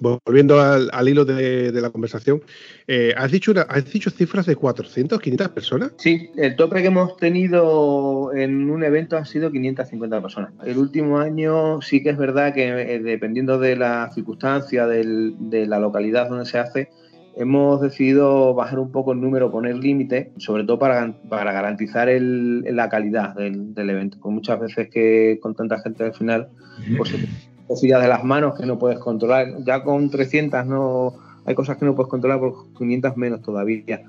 [0.00, 2.42] Volviendo al, hilo de, la conversación,
[2.88, 5.92] eh, ¿has, dicho ¿has dicho cifras de 400, 500 personas?
[5.98, 10.52] Sí, el tope que hemos tenido en un evento ha sido 550 personas.
[10.64, 15.78] El último año sí que es verdad que eh, dependiendo de la circunstancia, de la
[15.78, 16.88] localidad donde se hace,
[17.36, 22.62] hemos decidido bajar un poco el número, poner límite, sobre todo para, para garantizar el,
[22.76, 24.18] la calidad del, del, evento.
[24.22, 26.48] Pues muchas veces que con tanta gente al final,
[26.96, 27.10] pues
[27.74, 29.48] se de las manos que no puedes controlar.
[29.64, 34.02] Ya con 300 no hay cosas que no puedes controlar, por 500 menos todavía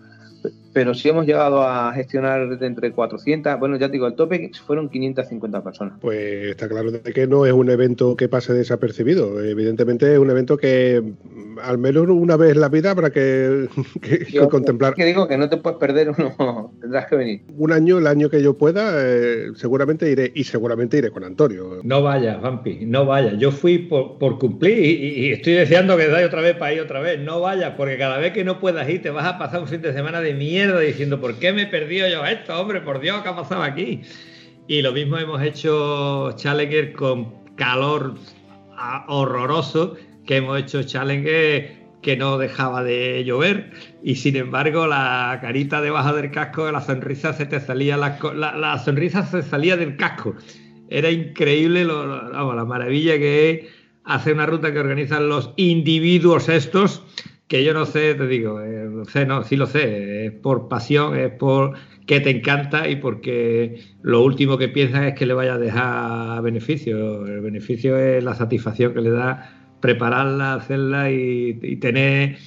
[0.76, 4.52] pero sí hemos llegado a gestionar de entre 400, bueno, ya te digo, el tope
[4.66, 6.00] fueron 550 personas.
[6.02, 9.42] Pues está claro de que no es un evento que pase desapercibido.
[9.42, 13.68] Evidentemente es un evento que mm, al menos una vez en la vida habrá que,
[14.50, 14.96] contemplar.
[14.96, 17.42] Que digo que no te puedes perder uno, tendrás que venir.
[17.58, 21.80] Un año, el año que yo pueda, eh, seguramente iré y seguramente iré con Antonio.
[21.84, 23.38] No vayas, Vampi, no vayas.
[23.38, 27.18] Yo fui por, cumplir y, estoy deseando que dais otra vez para ir otra vez.
[27.20, 29.82] No vayas, porque cada vez que no puedas ir te vas a pasar un fin
[29.82, 32.60] de semana de mierda diciendo, ¿por qué me he perdido yo esto?
[32.60, 34.02] Hombre, por Dios, ¿qué ha pasado aquí?
[34.68, 38.16] Y lo mismo hemos hecho Challenger con calor
[39.08, 39.96] horroroso,
[40.26, 43.72] que hemos hecho Challenger que no dejaba de llover
[44.04, 48.78] y sin embargo la carita debajo del casco, la sonrisa se te salía, la, la,
[48.78, 50.36] sonrisa se salía del casco.
[50.90, 53.70] Era increíble la maravilla que es
[54.04, 57.02] hacer una ruta que organizan los individuos estos
[57.48, 61.18] que yo no sé, te digo, eh, sé, no, sí lo sé, es por pasión,
[61.18, 65.56] es por que te encanta y porque lo último que piensas es que le vaya
[65.56, 67.26] a dejar beneficio.
[67.26, 72.38] El beneficio es la satisfacción que le da prepararla, hacerla y, tener.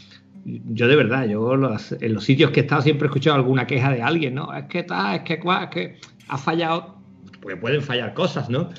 [0.45, 3.91] Yo de verdad, yo en los sitios que he estado siempre he escuchado alguna queja
[3.91, 4.55] de alguien, ¿no?
[4.55, 5.97] Es que está, es que, es que
[6.29, 6.97] ha fallado,
[7.43, 8.71] porque pueden fallar cosas, ¿no?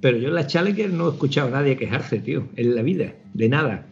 [0.00, 3.14] Pero yo en la Challenger no he escuchado a nadie quejarse, tío, en la vida,
[3.34, 3.86] de nada.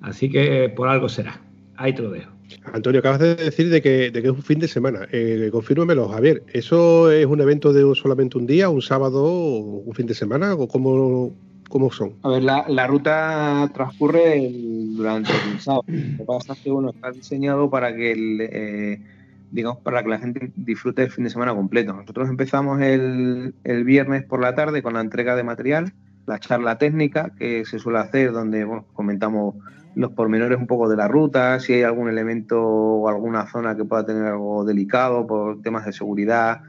[0.00, 1.40] Así que por algo será.
[1.76, 2.30] Ahí te lo dejo.
[2.72, 5.06] Antonio, acabas de decir de que, es un fin de semana.
[5.12, 6.42] Eh, confírmamelo, Javier.
[6.52, 10.54] ¿Eso es un evento de solamente un día, un sábado, un fin de semana?
[10.54, 11.32] ¿O cómo
[11.68, 12.14] ¿Cómo son?
[12.22, 14.50] A ver, la, ruta transcurre
[14.96, 15.84] durante el sábado.
[15.86, 19.02] Lo que pasa es que uno está diseñado para que el, eh,
[19.50, 21.92] digamos, para que la gente disfrute el fin de semana completo.
[21.92, 25.92] Nosotros empezamos el, el, viernes por la tarde con la entrega de material,
[26.26, 29.56] la charla técnica que se suele hacer, donde comentamos
[29.94, 33.84] los pormenores un poco de la ruta, si hay algún elemento o alguna zona que
[33.84, 36.60] pueda tener algo delicado por temas de seguridad.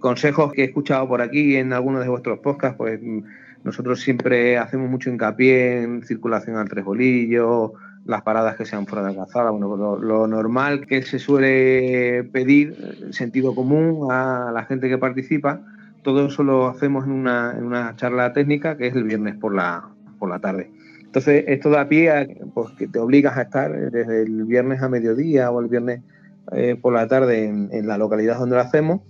[0.00, 3.00] consejos que he escuchado por aquí en algunos de vuestros podcasts, pues
[3.64, 7.72] nosotros siempre hacemos mucho hincapié en circulación al tres bolillos,
[8.04, 12.74] las paradas que sean fuera de calzada, bueno, lo, normal que se suele pedir,
[13.10, 15.60] sentido común a la gente que participa,
[16.02, 19.54] todo eso lo hacemos en una, en una charla técnica que es el viernes por
[19.54, 19.84] la,
[20.18, 20.70] por la tarde.
[21.10, 24.88] Entonces, esto da pie a pues, que te obligas a estar desde el viernes a
[24.88, 26.02] mediodía o el viernes
[26.52, 29.00] eh, por la tarde en, la localidad donde lo hacemos.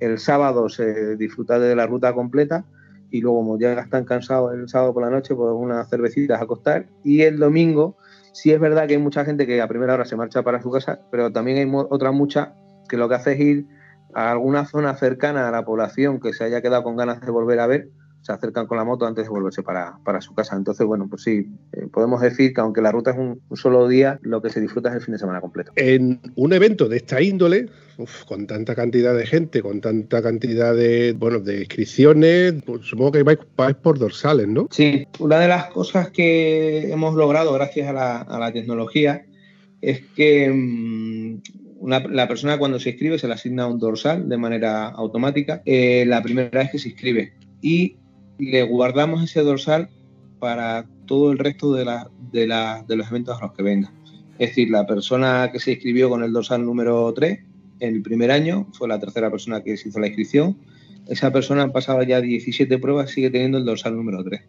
[0.00, 2.64] El sábado se disfruta de la ruta completa
[3.10, 6.44] y luego, como ya están cansados el sábado por la noche, pues unas cervecitas a
[6.44, 6.86] acostar.
[7.02, 7.96] Y el domingo
[8.36, 10.70] Sí es verdad que hay mucha gente que a primera hora se marcha para su
[10.70, 12.52] casa, pero también hay otra mucha
[12.86, 13.66] que lo que hace es ir
[14.12, 17.60] a alguna zona cercana a la población que se haya quedado con ganas de volver
[17.60, 17.88] a ver
[18.26, 20.56] se acercan con la moto antes de volverse para, su casa.
[20.56, 24.18] Entonces, bueno, pues sí, eh, podemos decir que aunque la ruta es un, solo día,
[24.22, 25.70] lo que se disfruta es el fin de semana completo.
[25.76, 27.68] En un evento de esta índole,
[28.26, 33.22] con tanta cantidad de gente, con tanta cantidad de, bueno, de inscripciones, pues supongo que
[33.22, 33.38] vais,
[33.80, 34.66] por dorsales, ¿no?
[34.72, 39.24] Sí, una de las cosas que hemos logrado gracias a la, tecnología
[39.80, 44.88] es que mm, la persona cuando se inscribe se le asigna un dorsal de manera
[44.88, 47.96] automática eh, la primera vez que se inscribe y
[48.38, 49.88] le guardamos ese dorsal
[50.38, 51.84] para todo el resto de,
[52.32, 52.46] de,
[52.86, 53.92] de los eventos a los que venga.
[54.38, 57.38] Es decir, la persona que se inscribió con el dorsal número 3
[57.80, 60.58] en el primer año fue la tercera persona que se hizo la inscripción.
[61.08, 64.42] Esa persona ha pasado ya 17 pruebas, sigue teniendo el dorsal número 3.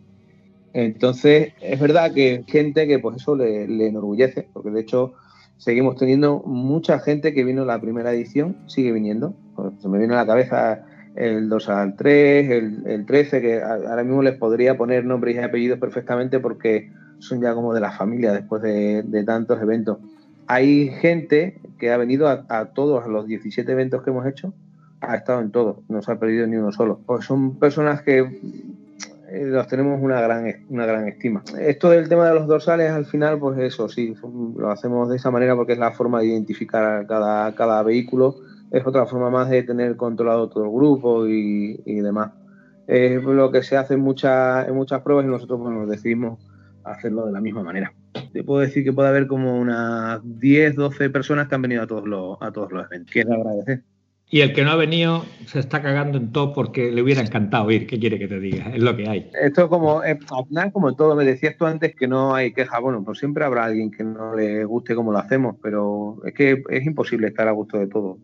[0.73, 5.13] Entonces, es verdad que gente que pues eso le, enorgullece, porque de hecho
[5.57, 9.33] seguimos teniendo mucha gente que vino la primera edición, sigue viniendo.
[9.79, 10.85] Se me viene a la cabeza
[11.17, 12.49] el 2 al 3,
[12.85, 17.53] el, 13, que ahora mismo les podría poner nombres y apellidos perfectamente porque son ya
[17.55, 19.97] como de la familia después de, tantos eventos.
[20.45, 24.53] Hay gente que ha venido a, todos los 17 eventos que hemos hecho,
[25.01, 26.99] ha estado en todos, no se ha perdido ni uno solo.
[27.05, 31.43] Pues son personas que eh, los tenemos una gran, una gran estima.
[31.59, 34.15] Esto del tema de los dorsales, al final, pues eso, sí,
[34.55, 38.35] lo hacemos de esa manera porque es la forma de identificar cada, cada vehículo
[38.71, 42.31] es otra forma más de tener controlado todo el grupo y, demás.
[42.87, 46.39] Es lo que se hace en, muchas en muchas pruebas y nosotros bueno, decidimos
[46.83, 47.93] hacerlo de la misma manera.
[48.31, 51.87] Te puedo decir que puede haber como unas 10, 12 personas que han venido a
[51.87, 53.83] todos los, a todos los eventos, que es agradecer.
[54.29, 57.71] Y el que no ha venido se está cagando en todo porque le hubiera encantado
[57.71, 57.87] ir.
[57.87, 58.71] ¿Qué quiere que te diga?
[58.73, 59.31] Es lo que hay.
[59.41, 60.17] Esto como, al
[60.49, 62.79] final, como todo, me decías tú antes que no hay queja.
[62.79, 66.61] Bueno, pues siempre habrá alguien que no le guste como lo hacemos, pero es que
[66.69, 68.17] es imposible estar a gusto de todo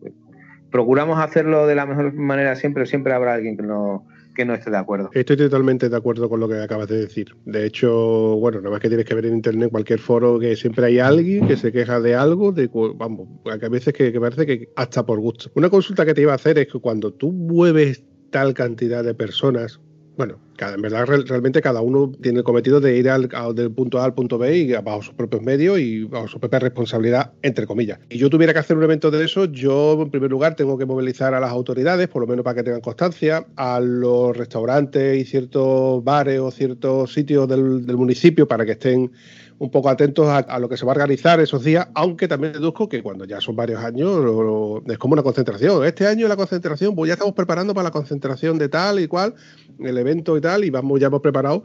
[0.74, 4.72] procuramos hacerlo de la mejor manera siempre, siempre habrá alguien que no, que no esté
[4.72, 5.08] de acuerdo.
[5.12, 7.28] Estoy totalmente de acuerdo con lo que acabas de decir.
[7.44, 7.92] De hecho,
[8.40, 11.46] bueno, nada más que tienes que ver en internet cualquier foro que siempre hay alguien
[11.46, 15.20] que se queja de algo, de vamos, hay veces que, que parece que hasta por
[15.20, 15.48] gusto.
[15.54, 19.14] Una consulta que te iba a hacer es que cuando tú mueves tal cantidad de
[19.14, 19.80] personas,
[20.16, 24.04] bueno, en verdad realmente cada uno tiene el cometido de ir al, del punto A
[24.04, 27.98] al punto B y bajo sus propios medios y bajo su propia responsabilidad, entre comillas.
[28.08, 30.86] Y yo tuviera que hacer un evento de eso, yo en primer lugar tengo que
[30.86, 35.24] movilizar a las autoridades, por lo menos para que tengan constancia, a los restaurantes y
[35.24, 39.10] ciertos bares o ciertos sitios del, del municipio para que estén
[39.58, 42.88] un poco atentos a, lo que se va a organizar esos días, aunque también deduzco
[42.88, 45.84] que cuando ya son varios años es como una concentración.
[45.84, 49.34] Este año la concentración, pues ya estamos preparando para la concentración de tal y cual,
[49.78, 51.62] el evento y tal, y vamos ya hemos preparado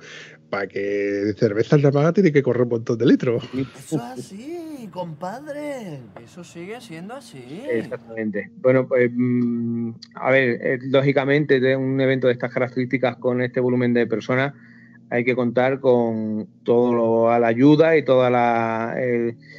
[0.50, 3.44] para que cerveza en la tiene que correr un montón de litros.
[3.54, 6.00] Eso es así, compadre.
[6.24, 7.64] Eso sigue siendo así.
[7.70, 8.52] Exactamente.
[8.58, 13.60] Bueno, pues mm, a ver, eh, lógicamente de un evento de estas características con este
[13.60, 14.54] volumen de personas
[15.10, 18.96] hay que contar con toda la ayuda y toda la,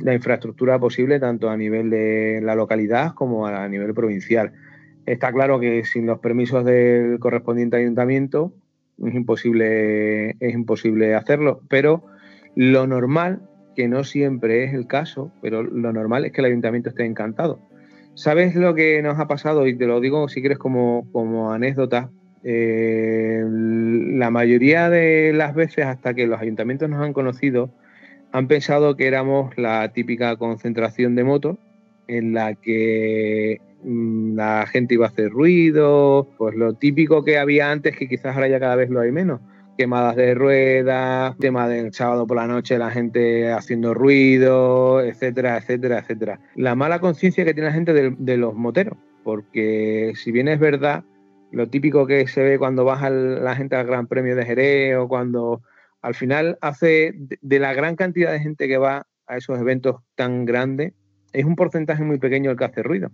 [0.00, 4.52] infraestructura posible, tanto a nivel de la localidad como a nivel provincial.
[5.06, 8.52] Está claro que sin los permisos del correspondiente ayuntamiento
[9.04, 12.04] es imposible, es imposible hacerlo, pero
[12.54, 13.42] lo normal,
[13.74, 17.60] que no siempre es el caso, pero lo normal es que el ayuntamiento esté encantado.
[18.14, 19.66] ¿Sabes lo que nos ha pasado?
[19.66, 22.10] Y te lo digo si quieres como, como anécdota,
[22.42, 27.70] eh, la mayoría de las veces, hasta que los ayuntamientos nos han conocido,
[28.33, 31.57] han pensado que éramos la típica concentración de motos
[32.09, 37.70] en la que mm, la gente iba a hacer ruido, pues lo típico que había
[37.70, 39.40] antes, que quizás ahora ya cada vez lo hay menos.
[39.76, 46.00] Quemadas de ruedas, tema del sábado por la noche, la gente haciendo ruido, etcétera, etcétera,
[46.00, 46.40] etcétera.
[46.55, 50.59] La mala conciencia que tiene la gente de, de los moteros, porque si bien es
[50.59, 51.05] verdad,
[51.52, 55.08] lo típico que se ve cuando baja la gente al Gran Premio de Jerez o
[55.08, 55.62] cuando
[56.02, 60.44] al final hace de la gran cantidad de gente que va a esos eventos tan
[60.44, 60.94] grandes,
[61.32, 63.10] es un porcentaje muy pequeño el que hace ruido.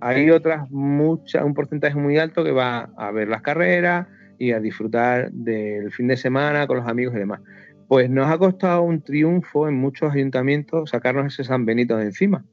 [0.00, 4.08] Hay otras, muchas, un porcentaje muy alto que va a ver las carreras
[4.38, 7.40] y a disfrutar del fin de semana con los amigos y demás.
[7.86, 12.44] Pues nos ha costado un triunfo en muchos ayuntamientos sacarnos ese San Benito de encima,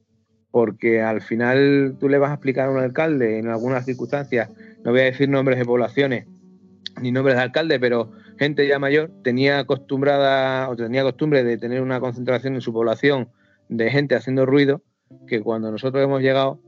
[0.52, 4.50] porque al final tú le vas a explicar a un alcalde en algunas circunstancias,
[4.84, 6.26] no voy a decir nombres de poblaciones
[7.00, 11.82] ni nombres de alcalde, pero gente ya mayor tenía acostumbrada o tenía costumbre de tener
[11.82, 13.28] una concentración en su población
[13.68, 14.82] de gente haciendo ruido,
[15.26, 16.60] que cuando nosotros hemos llegado,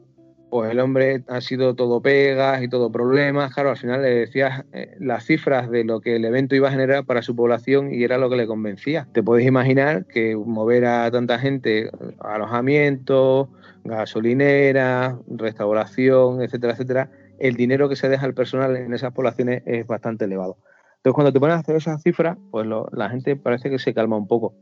[0.51, 3.55] pues el hombre ha sido todo pegas y todo problemas.
[3.55, 6.71] Claro, al final le decías eh, las cifras de lo que el evento iba a
[6.71, 9.09] generar para su población y era lo que le convencía.
[9.13, 13.49] Te puedes imaginar que mover a tanta gente, alojamiento,
[13.85, 17.11] gasolinera, restauración, etcétera, etcétera,
[17.43, 20.59] el dinero que se deja al personal en esas poblaciones es bastante elevado.
[20.97, 24.17] Entonces, cuando te pones a hacer esas cifras, pues la gente parece que se calma
[24.17, 24.55] un poco.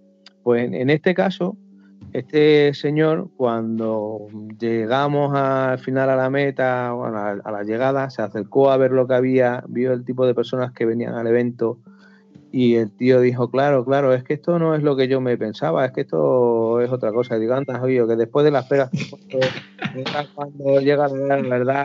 [0.43, 1.59] Pues en, este caso,
[2.15, 4.27] este señor, cuando
[4.59, 8.93] llegamos al final a la meta, bueno, a, a, la llegada, se acercó a ver
[8.93, 11.79] lo que había, vio el tipo de personas que venían al evento
[12.53, 15.37] y el tío dijo, claro, claro, es que esto no es lo que yo me
[15.37, 17.39] pensaba, es que esto es otra cosa.
[17.39, 18.91] digo, antes, oye, que después de las peras,
[20.35, 21.85] cuando llega la verdad,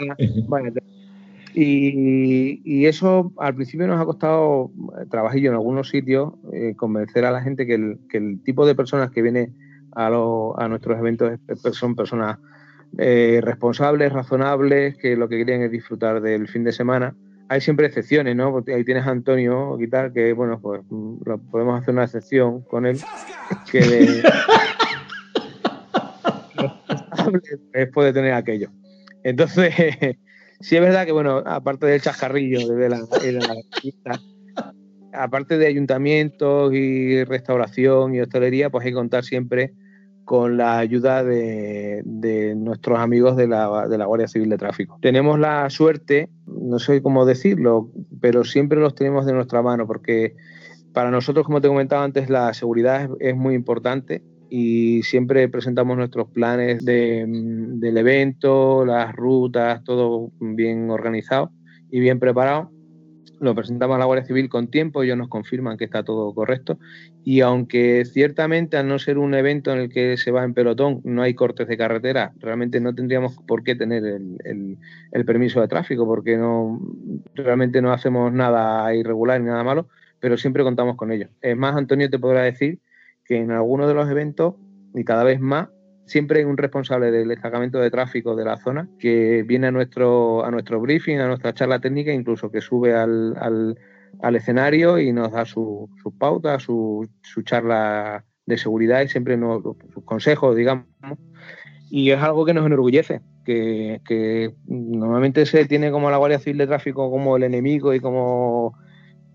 [1.53, 7.31] y, eso al principio nos ha costado eh, trabajillo en algunos sitios, eh, convencer a
[7.31, 9.51] la gente que el, tipo de personas que viene
[9.93, 10.09] a,
[10.67, 11.39] nuestros eventos
[11.71, 12.39] son personas
[12.97, 17.15] eh, responsables, razonables, que lo que quieren es disfrutar del fin de semana.
[17.47, 18.51] Hay siempre excepciones, ¿no?
[18.51, 22.61] Porque ahí tienes a Antonio y tal, que bueno, pues mm, podemos hacer una excepción
[22.61, 22.99] con él,
[23.71, 24.23] que
[27.93, 28.69] puede tener aquello.
[29.23, 29.73] Entonces,
[30.59, 34.19] Sí es verdad que, bueno, aparte del chascarrillo de la, la
[35.13, 39.73] aparte de ayuntamientos y restauración y hostelería, pues hay que contar siempre
[40.25, 42.03] con la ayuda de,
[42.57, 44.97] nuestros amigos de la, de la, Guardia Civil de Tráfico.
[45.01, 50.35] Tenemos la suerte, no sé cómo decirlo, pero siempre los tenemos de nuestra mano, porque
[50.93, 56.29] para nosotros, como te comentaba antes, la seguridad es muy importante y siempre presentamos nuestros
[56.29, 61.51] planes del evento, las rutas, todo bien organizado
[61.91, 62.71] y bien preparado.
[63.39, 66.79] Lo presentamos a la Guardia Civil con tiempo, ellos nos confirman que está todo correcto
[67.23, 71.01] y aunque ciertamente al no ser un evento en el que se va en pelotón,
[71.03, 74.77] no hay cortes de carretera, realmente no tendríamos por qué tener el,
[75.11, 76.79] el permiso de tráfico porque no
[77.33, 81.29] realmente no hacemos nada irregular ni nada malo, pero siempre contamos con ellos.
[81.41, 82.79] Es más, Antonio te podrá decir
[83.25, 84.55] que en algunos de los eventos,
[84.93, 85.69] y cada vez más,
[86.05, 90.45] siempre hay un responsable del destacamento de tráfico de la zona que viene a nuestro,
[90.45, 95.31] a nuestro briefing, a nuestra charla técnica, incluso que sube al, al, escenario y nos
[95.31, 99.63] da sus pautas, su, su, charla de seguridad y siempre nos,
[99.93, 100.85] sus consejos, digamos.
[101.89, 106.59] Y es algo que nos enorgullece, que, que normalmente se tiene como la Guardia Civil
[106.59, 108.75] de Tráfico como el enemigo y como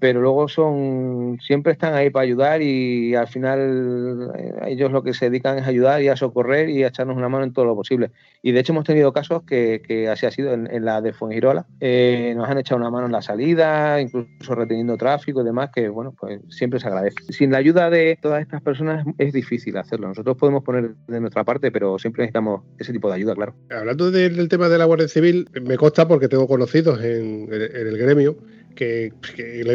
[0.00, 5.12] pero luego son siempre están ahí para ayudar y al final eh, ellos lo que
[5.12, 7.76] se dedican es ayudar y a socorrer y a echarnos una mano en todo lo
[7.76, 8.10] posible.
[8.42, 11.66] Y de hecho hemos tenido casos que, así ha sido en, la de Fuengirola.
[11.80, 15.88] Eh, nos han echado una mano en la salida, incluso reteniendo tráfico y demás, que
[15.90, 17.16] bueno, pues siempre se agradece.
[17.28, 20.08] Sin la ayuda de todas estas personas es difícil hacerlo.
[20.08, 23.54] Nosotros podemos poner de nuestra parte, pero siempre necesitamos ese tipo de ayuda, claro.
[23.70, 27.98] Hablando del, tema de la Guardia Civil, me consta porque tengo conocidos en, en el
[27.98, 28.36] gremio
[28.74, 29.12] que,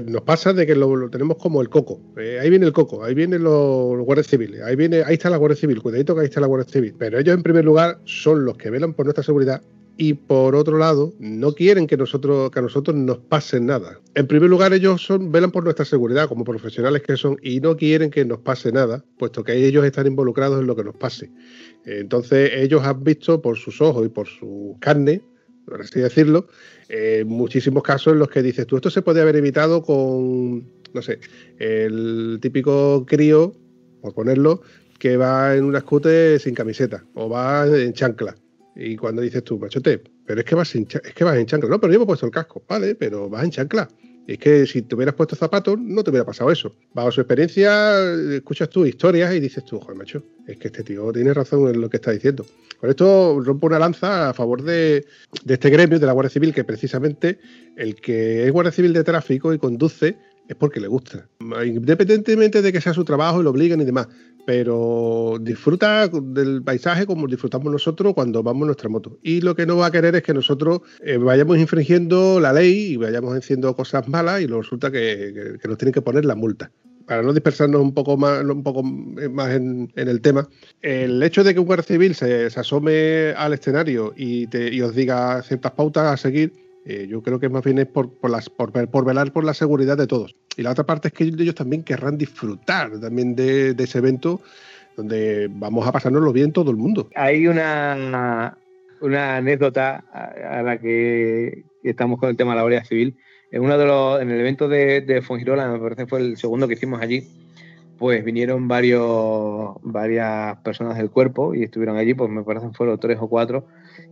[0.06, 2.00] nos pasa de que lo, tenemos como el coco.
[2.18, 5.38] Eh, ahí viene el coco, ahí vienen los, guardias civiles, ahí viene, ahí está la
[5.38, 6.96] Guardia Civil, cuidadito que ahí está la Guardia Civil.
[6.98, 9.62] Pero ellos en primer lugar son los que velan por nuestra seguridad
[9.98, 14.00] y por otro lado no quieren que nosotros que a nosotros nos pase nada.
[14.14, 17.78] En primer lugar ellos son velan por nuestra seguridad como profesionales que son y no
[17.78, 21.32] quieren que nos pase nada, puesto que ellos están involucrados en lo que nos pase.
[21.86, 25.22] Entonces ellos han visto por sus ojos y por su carne
[25.66, 26.48] por así decirlo,
[26.90, 31.02] eh, muchísimos casos en los que dices tú, esto se puede haber evitado con, no
[31.02, 31.20] sé,
[31.58, 33.54] el típico crío,
[34.02, 34.62] por ponerlo,
[35.00, 38.36] que va en una scooter sin camiseta o va en chancla.
[38.76, 41.70] Y cuando dices tú, machote, pero es que vas en, es que vas en chancla.
[41.70, 43.88] No, pero yo me he puesto el casco, vale, pero vas en chancla.
[44.28, 46.76] Es que si te hubieras puesto zapatos, no te hubiera pasado eso.
[46.94, 51.12] Bajo su experiencia, escuchas tus historias y dices tú, joder, macho, es que este tío
[51.12, 52.46] tiene razón en lo que está diciendo.
[52.80, 55.06] Por esto rompo una lanza a favor de,
[55.44, 57.40] de este gremio, de la Guardia Civil, que precisamente
[57.78, 60.18] el que es Guardia Civil de tráfico y conduce
[60.48, 61.28] es porque le gusta.
[61.66, 64.08] Independientemente de que sea su trabajo y lo obliguen y demás
[64.46, 69.18] pero disfruta del paisaje como disfrutamos nosotros cuando vamos en nuestra moto.
[69.24, 72.94] Y lo que no va a querer es que nosotros eh, vayamos infringiendo la ley
[72.94, 76.72] y vayamos haciendo cosas malas y resulta que, nos tienen que poner la multa.
[77.08, 80.48] Para no dispersarnos un poco más, un poco más en, el tema,
[80.82, 85.42] el hecho de que un guardia civil se, asome al escenario y, te, os diga
[85.44, 86.54] ciertas pautas a seguir,
[86.86, 90.36] eh, yo creo que más bien es por, por velar por la seguridad de todos.
[90.56, 94.42] Y la otra parte es que ellos también querrán disfrutar también de, ese evento
[94.96, 97.10] donde vamos a pasárnoslo bien todo el mundo.
[97.16, 98.56] Hay una,
[99.02, 103.16] una anécdota a, la que, estamos con el tema de la Guardia Civil.
[103.52, 106.38] En uno de los, en el evento de, de Fongirola, me parece que fue el
[106.38, 107.28] segundo que hicimos allí,
[108.06, 113.00] pues vinieron varios, varias personas del cuerpo y estuvieron allí, pues me parece que fueron
[113.00, 113.66] tres o cuatro.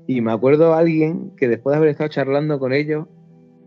[0.08, 3.06] Y me acuerdo a alguien que después de haber estado charlando con ellos,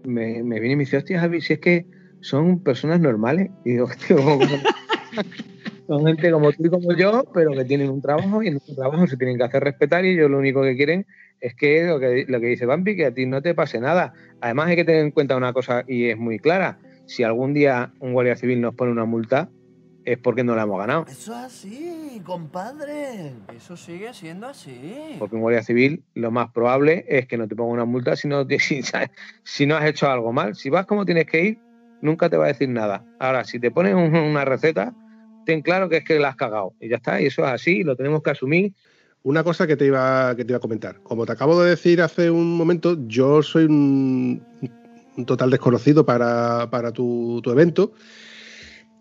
[0.03, 1.87] me, me vino y me dice, hostia Javi, si es que
[2.23, 3.51] son personas normales.
[3.65, 3.87] Y digo,
[5.87, 8.75] son gente como tú y como yo, pero que tienen un trabajo y en un
[8.75, 11.07] trabajo se tienen que hacer respetar y ellos lo único que quieren
[11.41, 14.13] es que lo que, lo que dice Bambi, que a ti no te pase nada.
[14.41, 16.81] Además hay que tener en cuenta una cosa y es muy clara.
[17.07, 19.51] Si algún día un guardia civil nos pone una multa,
[20.07, 21.05] es porque no la hemos ganado.
[21.09, 23.33] Eso es así, compadre.
[23.55, 25.17] Eso sigue siendo así.
[25.19, 28.29] Porque un guardia civil lo más probable es que no te ponga una multa si
[28.29, 28.83] no, si,
[29.43, 30.55] si no has hecho algo mal.
[30.55, 31.59] Si vas como tienes que ir,
[32.01, 33.05] nunca te va a decir nada.
[33.19, 34.95] Ahora, si te pones una receta,
[35.45, 36.75] ten claro que es que la has cagado.
[36.81, 38.75] Y ya está, y eso es así, lo tenemos que asumir.
[39.23, 41.01] Una cosa que te iba, que te iba a comentar.
[41.03, 44.41] Como te acabo de decir hace un momento, yo soy un,
[45.27, 47.93] total desconocido para, tu, evento.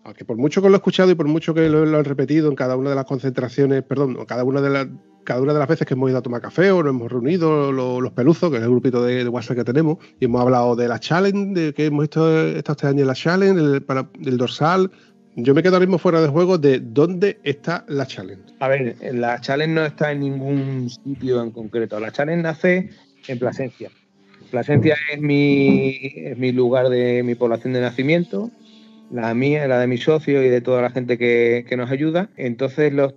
[0.06, 2.48] Aunque por mucho que lo he escuchado y por mucho que lo, lo, han repetido
[2.48, 4.86] en cada una de las concentraciones, perdón, cada una de las
[5.24, 7.72] cada una de las veces que hemos ido a tomar café o nos hemos reunido
[7.72, 11.00] los, peluzos, que es el grupito de, WhatsApp que tenemos, y hemos hablado de la
[11.00, 14.92] challenge, de que hemos visto estos este años en la challenge, el, para, el dorsal.
[15.34, 18.44] Yo me quedo ahora mismo fuera de juego de dónde está la challenge.
[18.60, 21.98] A ver, la challenge no está en ningún sitio en concreto.
[21.98, 22.90] La challenge nace
[23.26, 23.90] en Plasencia.
[24.52, 28.52] Plasencia es mi, es mi lugar de mi población de nacimiento
[29.10, 32.30] la mía, la de mi socio y de toda la gente que, nos ayuda.
[32.36, 33.14] Entonces los,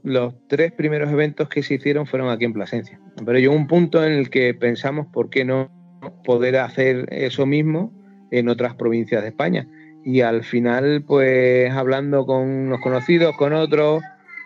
[0.48, 3.00] tres primeros eventos que se hicieron fueron aquí en Plasencia.
[3.26, 5.72] Pero llegó un punto en el que pensamos por qué no
[6.24, 7.94] poder hacer eso mismo
[8.32, 9.68] en otras provincias de España.
[10.04, 14.02] Y al final, pues hablando con unos conocidos, con otros,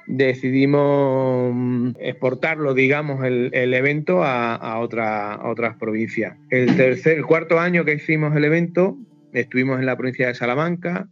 [0.07, 6.37] decidimos exportarlo, digamos, el, evento a, a, a, otras provincias.
[6.49, 8.97] El tercer, el cuarto año que hicimos el evento,
[9.31, 11.07] estuvimos en la provincia de Salamanca,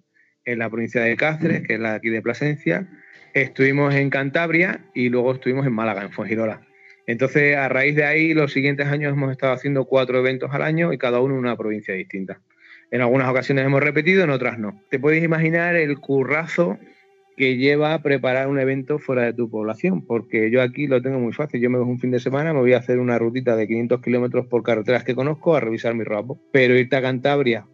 [0.46, 2.88] en la provincia de Cáceres, que es la de aquí de Plasencia,
[3.34, 6.62] estuvimos en Cantabria y luego estuvimos en Málaga, en Fongirola.
[7.08, 10.94] Entonces, a raíz de ahí, los siguientes años hemos estado haciendo cuatro eventos al año
[10.94, 12.39] y cada uno en una provincia distinta.
[12.92, 14.82] En algunas ocasiones hemos repetido, en otras no.
[14.89, 16.78] Te puedes imaginar el currazo
[17.38, 21.20] que lleva a preparar un evento fuera de tu población, porque yo aquí lo tengo
[21.20, 21.62] muy fácil.
[21.62, 24.02] Yo me voy un fin de semana, me voy a hacer una rutita de 500
[24.02, 26.39] kilómetros por carreteras que conozco a revisar mi rapo.
[26.52, 27.66] Pero irte a Cantabria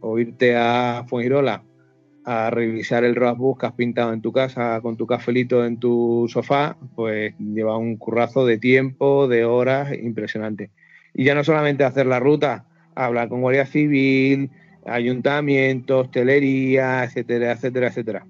[0.00, 1.64] o irte a Fongirola
[2.32, 6.28] a revisar el roadbook que has pintado en tu casa con tu cafelito en tu
[6.28, 10.70] sofá, pues lleva un currazo de tiempo, de horas impresionante.
[11.12, 14.48] Y ya no solamente hacer la ruta, hablar con Guardia Civil,
[14.86, 18.26] ayuntamientos, hostelería, etcétera, etcétera, etcétera.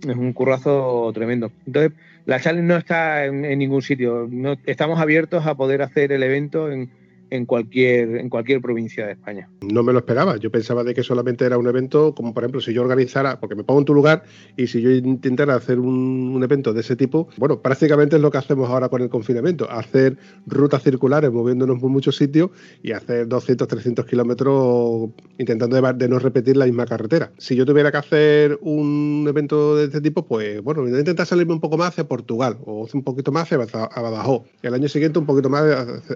[0.00, 1.52] Es un currazo tremendo.
[1.66, 1.92] Entonces,
[2.24, 4.28] la challenge no está en, en ningún sitio.
[4.30, 6.90] No, estamos abiertos a poder hacer el evento en,
[7.30, 9.48] en cualquier, en cualquier provincia de España.
[9.62, 10.36] No me lo esperaba.
[10.36, 13.54] Yo pensaba de que solamente era un evento, como por ejemplo, si yo organizara, porque
[13.54, 14.24] me pongo en tu lugar,
[14.56, 18.38] y si yo intentara hacer un, evento de ese tipo, bueno, prácticamente es lo que
[18.38, 20.16] hacemos ahora con el confinamiento, hacer
[20.46, 22.50] rutas circulares moviéndonos por muchos sitios
[22.82, 27.30] y hacer 200, 300 kilómetros intentando de, no repetir la misma carretera.
[27.36, 31.60] Si yo tuviera que hacer un evento de este tipo, pues bueno, intentar salirme un
[31.60, 34.42] poco más hacia Portugal o un poquito más hacia Badajoz.
[34.62, 35.62] Y el año siguiente un poquito más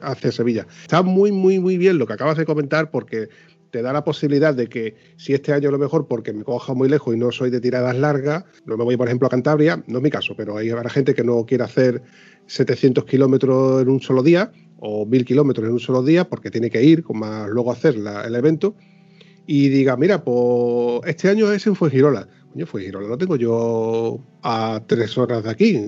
[0.03, 0.67] hacia, Sevilla
[1.05, 3.29] muy, muy, muy bien lo que acabas de comentar porque
[3.75, 6.75] te da la posibilidad de que si este año a lo mejor porque me coja
[6.75, 9.83] muy lejos y no soy de tiradas largas, no me voy por ejemplo a Cantabria,
[9.89, 12.01] no es mi caso, pero hay habrá gente que no quiere hacer
[12.47, 16.71] 700 kilómetros en un solo día o 1000 kilómetros en un solo día porque tiene
[16.71, 18.77] que ir, con más luego hacer el evento
[19.45, 22.29] y diga, mira, pues este año es en Fuengirola.
[22.53, 25.81] Coño, Fuengirola lo tengo yo a tres horas de aquí,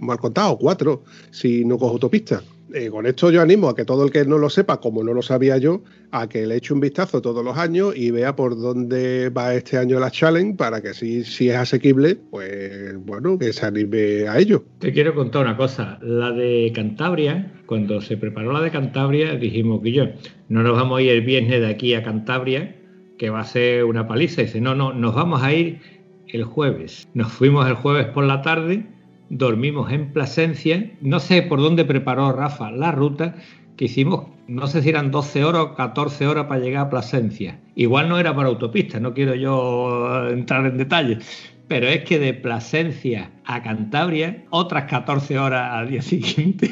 [0.00, 1.02] mal contado, cuatro,
[1.32, 2.44] si no cojo autopista
[2.74, 5.14] eh, con esto yo animo a que todo el que no lo sepa, como no
[5.14, 8.60] lo sabía yo, a que le eche un vistazo todos los años y vea por
[8.60, 13.64] dónde va este año la challenge para que si, es asequible, pues bueno, que se
[13.64, 14.64] anime a ello.
[14.80, 19.80] Te quiero contar una cosa, la de Cantabria, cuando se preparó la de Cantabria, dijimos
[19.80, 20.06] que yo,
[20.48, 22.76] no nos vamos a ir el viernes de aquí a Cantabria,
[23.18, 24.42] que va a ser una paliza.
[24.42, 25.78] Y dice, no, no, nos vamos a ir
[26.26, 27.08] el jueves.
[27.14, 28.93] Nos fuimos el jueves por la tarde
[29.34, 30.92] dormimos en Plasencia.
[31.00, 33.34] No sé por dónde preparó Rafa la ruta,
[33.76, 37.60] que hicimos, no sé si eran 12 horas o 14 horas para llegar a Plasencia.
[37.74, 42.34] Igual no era para autopista, no quiero yo entrar en detalles, pero es que de
[42.34, 46.70] Plasencia a Cantabria, otras 14 horas al día siguiente.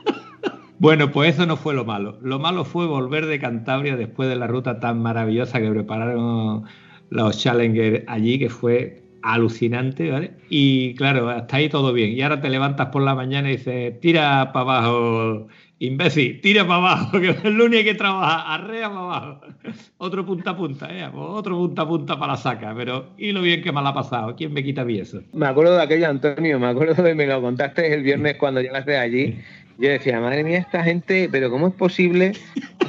[0.78, 2.18] bueno, pues eso no fue lo malo.
[2.22, 6.64] Lo malo fue volver de Cantabria después de la ruta tan maravillosa que prepararon
[7.08, 10.32] los Challengers allí, que fue alucinante, ¿vale?
[10.48, 12.10] Y claro, hasta ahí todo bien.
[12.12, 15.48] Y ahora te levantas por la mañana y dices, tira para abajo,
[15.78, 19.40] imbécil, tira para abajo, que es el único que trabaja, arrea para abajo.
[19.98, 21.08] Otro punta a punta, ¿eh?
[21.12, 23.94] Pues otro punta a punta para la saca, pero y lo bien que me ha
[23.94, 25.22] pasado, ¿quién me quita a eso?
[25.32, 28.96] Me acuerdo de aquello, Antonio, me acuerdo de me lo contaste el viernes cuando llegaste
[28.96, 29.38] allí.
[29.80, 32.32] Yo decía, madre mía, esta gente, pero ¿cómo es posible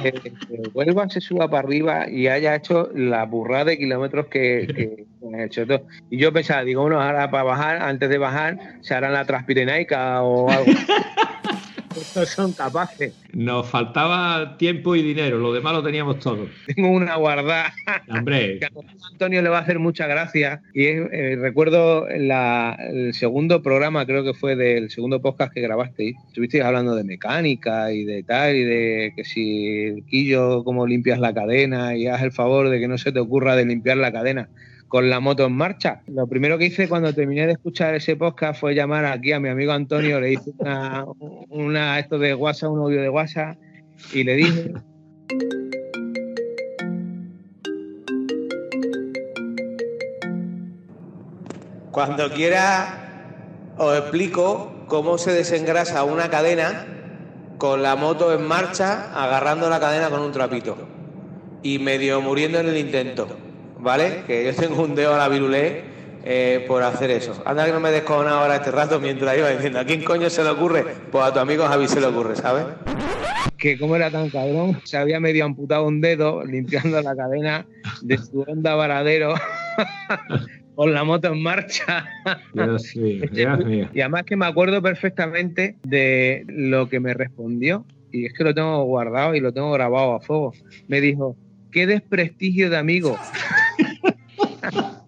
[0.02, 0.32] que,
[0.74, 5.66] vuelva, se suba para arriba y haya hecho la burrada de kilómetros que, ha hecho?
[5.66, 5.86] Todo?
[6.10, 10.22] Y yo pensaba, digo, bueno, ahora para bajar, antes de bajar, se harán la transpirenaica
[10.22, 10.70] o algo.
[11.96, 13.14] Estos son capaces.
[13.32, 16.46] Nos faltaba tiempo y dinero, lo demás lo teníamos todo.
[16.74, 17.72] Tengo una guardada.
[18.08, 18.58] Hombre.
[18.62, 18.70] Que a
[19.12, 20.62] Antonio le va a hacer mucha gracia.
[20.74, 26.16] Y eh, recuerdo el segundo programa, creo que fue del segundo podcast que grabasteis.
[26.28, 31.18] Estuvisteis hablando de mecánica y de tal, y de que si el quillo, cómo limpias
[31.18, 34.12] la cadena, y haz el favor de que no se te ocurra de limpiar la
[34.12, 34.48] cadena
[34.92, 36.02] con la moto en marcha.
[36.06, 39.48] Lo primero que hice cuando terminé de escuchar ese podcast fue llamar aquí a mi
[39.48, 40.52] amigo Antonio, le hice
[41.48, 43.56] una, esto de WhatsApp, un audio de WhatsApp,
[44.12, 44.74] y le dije.
[51.90, 56.84] Cuando quiera os explico cómo se desengrasa una cadena
[57.56, 60.76] con la moto en marcha, agarrando la cadena con un trapito
[61.62, 63.51] y medio muriendo en el intento.
[63.82, 64.22] ¿Vale?
[64.26, 65.82] Que yo tengo un dedo a la virulé
[66.24, 67.42] eh, por hacer eso.
[67.44, 70.44] Anda que no me descojona ahora este rato mientras iba diciendo, ¿a quién coño se
[70.44, 70.84] le ocurre?
[71.10, 72.64] Pues a tu amigo Javi se le ocurre, ¿sabes?
[73.58, 77.66] Que como era tan cabrón, se había medio amputado un dedo limpiando la cadena
[78.02, 79.34] de su onda varadero
[80.74, 82.04] con la moto en marcha.
[82.54, 83.88] Dios mío, Dios mío.
[83.92, 88.54] Y además que me acuerdo perfectamente de lo que me respondió, y es que lo
[88.54, 90.52] tengo guardado y lo tengo grabado a fuego.
[90.88, 91.36] Me dijo,
[91.72, 93.18] qué desprestigio de amigo.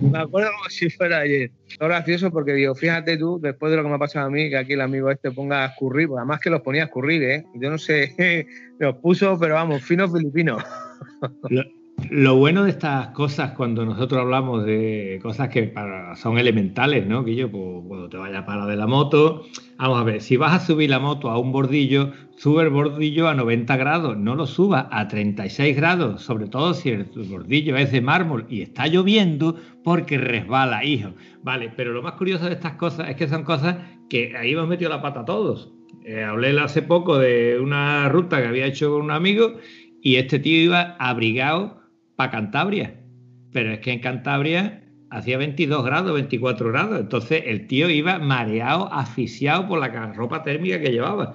[0.00, 1.50] me acuerdo como si fuera ayer.
[1.68, 4.48] Es gracioso porque digo, fíjate tú, después de lo que me ha pasado a mí,
[4.48, 7.22] que aquí el amigo este ponga a escurrir, pues además que los ponía a escurrir,
[7.22, 7.44] ¿eh?
[7.54, 8.46] Yo no sé,
[8.78, 10.58] los puso, pero vamos, fino filipino.
[12.10, 15.74] Lo bueno de estas cosas, cuando nosotros hablamos de cosas que
[16.16, 17.24] son elementales, ¿no?
[17.24, 19.44] Que yo, pues, cuando te vayas para de la moto,
[19.76, 23.28] vamos a ver, si vas a subir la moto a un bordillo, sube el bordillo
[23.28, 27.90] a 90 grados, no lo subas a 36 grados, sobre todo si el bordillo es
[27.90, 31.10] de mármol y está lloviendo porque resbala, hijo.
[31.42, 33.76] Vale, pero lo más curioso de estas cosas es que son cosas
[34.08, 35.72] que ahí hemos metido la pata todos.
[36.04, 39.54] Eh, hablé hace poco de una ruta que había hecho con un amigo
[40.00, 41.77] y este tío iba abrigado
[42.18, 42.94] para Cantabria.
[43.52, 46.98] Pero es que en Cantabria hacía 22 grados, 24 grados.
[46.98, 51.34] Entonces el tío iba mareado, asfixiado por la ropa térmica que llevaba.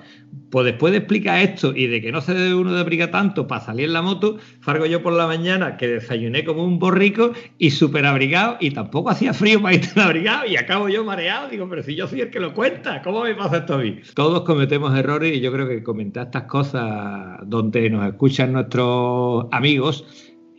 [0.52, 3.48] Pues después de explicar esto y de que no se debe uno de abrigar tanto
[3.48, 7.32] para salir en la moto, salgo yo por la mañana que desayuné como un borrico
[7.58, 11.48] y súper abrigado y tampoco hacía frío para ir tan abrigado y acabo yo mareado.
[11.48, 14.02] Digo, pero si yo soy el que lo cuenta, ¿cómo me pasa esto a mí?
[14.16, 20.06] Todos cometemos errores y yo creo que comentar estas cosas donde nos escuchan nuestros amigos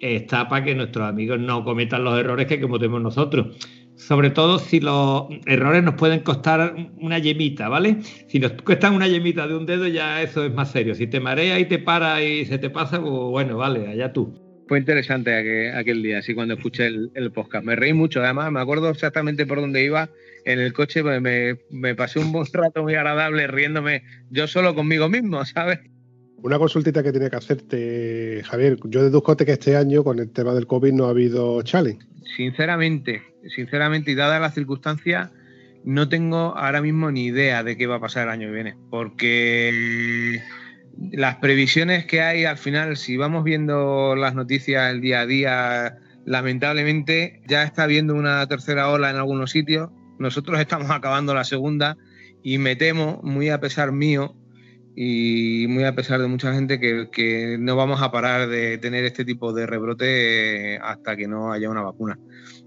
[0.05, 3.57] está para que nuestros amigos no cometan los errores que cometemos nosotros.
[3.97, 7.99] Sobre todo si los errores nos pueden costar una yemita, ¿vale?
[8.29, 10.95] Si nos cuestan una yemita de un dedo, ya eso es más serio.
[10.95, 14.35] Si te marea y te para y se te pasa, pues bueno, vale, allá tú.
[14.67, 17.65] Fue interesante aquel, día, así cuando escuché el, podcast.
[17.65, 20.09] Me reí mucho, además me acuerdo exactamente por dónde iba
[20.45, 24.75] en el coche, pues me, me pasé un buen rato muy agradable riéndome yo solo
[24.75, 25.81] conmigo mismo, ¿sabes?
[26.45, 28.77] Una consultita que tiene que hacerte, Javier.
[28.85, 32.05] Yo deduzco que este año, con el tema del COVID, no ha habido challenge.
[32.37, 33.23] Sinceramente,
[33.57, 35.31] sinceramente, y dadas las circunstancias,
[35.85, 38.77] no tengo ahora mismo ni idea de qué va a pasar el año que viene.
[38.91, 40.43] Porque
[41.13, 45.97] las previsiones que hay al final, si vamos viendo las noticias el día a día,
[46.27, 49.89] lamentablemente ya está habiendo una tercera ola en algunos sitios.
[50.19, 51.97] Nosotros estamos acabando la segunda
[52.43, 54.37] Y me temo, muy a pesar mío,
[54.97, 59.25] y muy a pesar de mucha gente que, no vamos a parar de tener este
[59.25, 62.19] tipo de rebrote hasta que no haya una vacuna.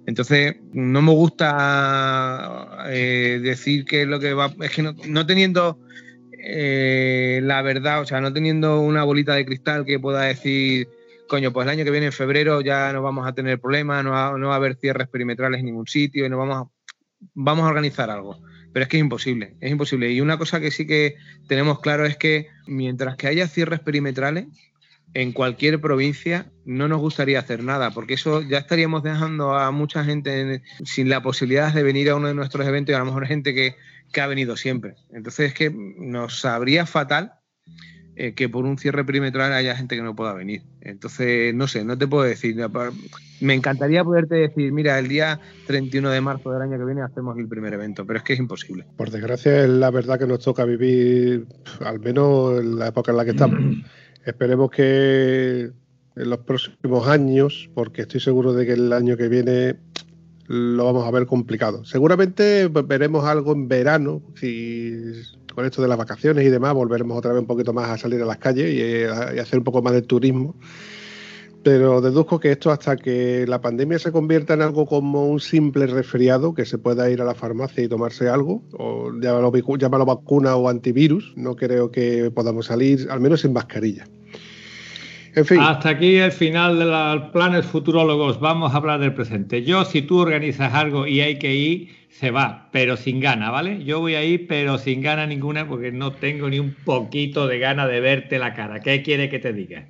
[0.06, 5.80] Entonces, no me gusta eh, decir que lo que va, es que no, teniendo
[6.38, 10.88] eh, la verdad, o sea, no teniendo una bolita de cristal que pueda decir,
[11.30, 14.12] coño, pues el año que viene en febrero ya no vamos a tener problemas, no
[14.12, 16.70] va, no va a haber cierres perimetrales en ningún sitio y no vamos a,
[17.34, 18.38] vamos a organizar algo
[18.78, 20.12] pero es que es imposible, es imposible.
[20.12, 21.16] Y una cosa que sí que
[21.48, 24.46] tenemos claro es que mientras que haya cierres perimetrales,
[25.16, 30.04] en cualquier provincia no nos gustaría hacer nada, porque eso ya estaríamos dejando a mucha
[30.04, 33.26] gente sin la posibilidad de venir a uno de nuestros eventos y a lo mejor
[33.26, 33.74] gente que,
[34.14, 34.94] que ha venido siempre.
[35.12, 37.34] Entonces es que nos sabría fatal
[38.20, 40.64] eh, que por un cierre perimetral haya gente que no pueda venir.
[40.82, 42.58] Entonces, no sé, no te puedo decir.
[43.42, 47.38] Me encantaría poderte decir, mira, el día 31 de marzo del año que viene hacemos
[47.38, 48.88] el primer evento, pero es que es imposible.
[48.96, 51.46] Por desgracia, es la verdad que nos toca vivir,
[51.86, 53.60] al menos en la época en la que estamos.
[54.26, 55.72] Esperemos que
[56.18, 59.76] en los próximos años, porque estoy seguro de que el año que viene
[60.48, 61.84] lo vamos a ver complicado.
[61.86, 65.14] Seguramente veremos algo en verano, si
[65.54, 68.22] con esto de las vacaciones y demás, volveremos otra vez un poquito más a salir
[68.22, 69.08] a las calles y, eh,
[69.42, 70.56] hacer un poco más de turismo.
[71.64, 75.88] Pero deduzco que esto hasta que la pandemia se convierta en algo como un simple
[75.88, 80.70] resfriado, que se pueda ir a la farmacia y tomarse algo, o llámalo, vacuna o
[80.70, 84.08] antivirus, no creo que podamos salir, al menos sin mascarilla.
[85.38, 85.60] En fin.
[85.62, 88.40] Hasta aquí el final de los planes futurólogos.
[88.40, 89.64] Vamos a hablar del presente.
[89.64, 93.84] Yo, si tú organizas algo y hay que ir, se va, pero sin gana, ¿vale?
[93.84, 97.60] Yo voy a ir, pero sin gana ninguna, porque no tengo ni un poquito de
[97.60, 98.80] gana de verte la cara.
[98.80, 99.86] ¿Qué quiere que te diga?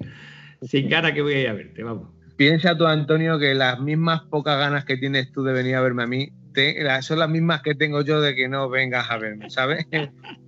[0.62, 2.10] Sin gana que voy a ir a verte, vamos.
[2.36, 6.04] Piensa tú, Antonio, que las mismas pocas ganas que tienes tú de venir a verme
[6.04, 6.30] a mí
[7.02, 9.86] son las mismas que tengo yo de que no vengas a verme, ¿sabes?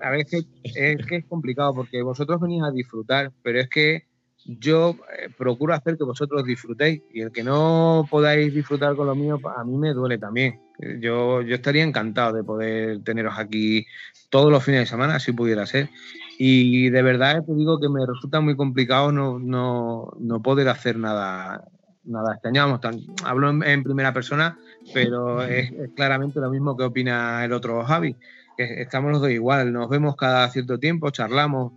[0.00, 4.04] a veces es que es complicado porque vosotros venís a disfrutar, pero es que
[4.44, 9.14] yo eh, procuro hacer que vosotros disfrutéis y el que no podáis disfrutar con lo
[9.14, 10.60] mío, a mí me duele también.
[11.00, 13.86] Yo, yo estaría encantado de poder teneros aquí
[14.30, 15.90] todos los fines de semana, si pudiera ser.
[16.38, 20.96] Y de verdad te digo que me resulta muy complicado no, no, no poder hacer
[20.96, 21.68] nada,
[22.04, 24.58] nada este hablo en, primera persona,
[24.94, 28.16] pero es, claramente lo mismo que opina el otro Javi.
[28.56, 31.72] Que estamos los dos igual, nos vemos cada cierto tiempo, charlamos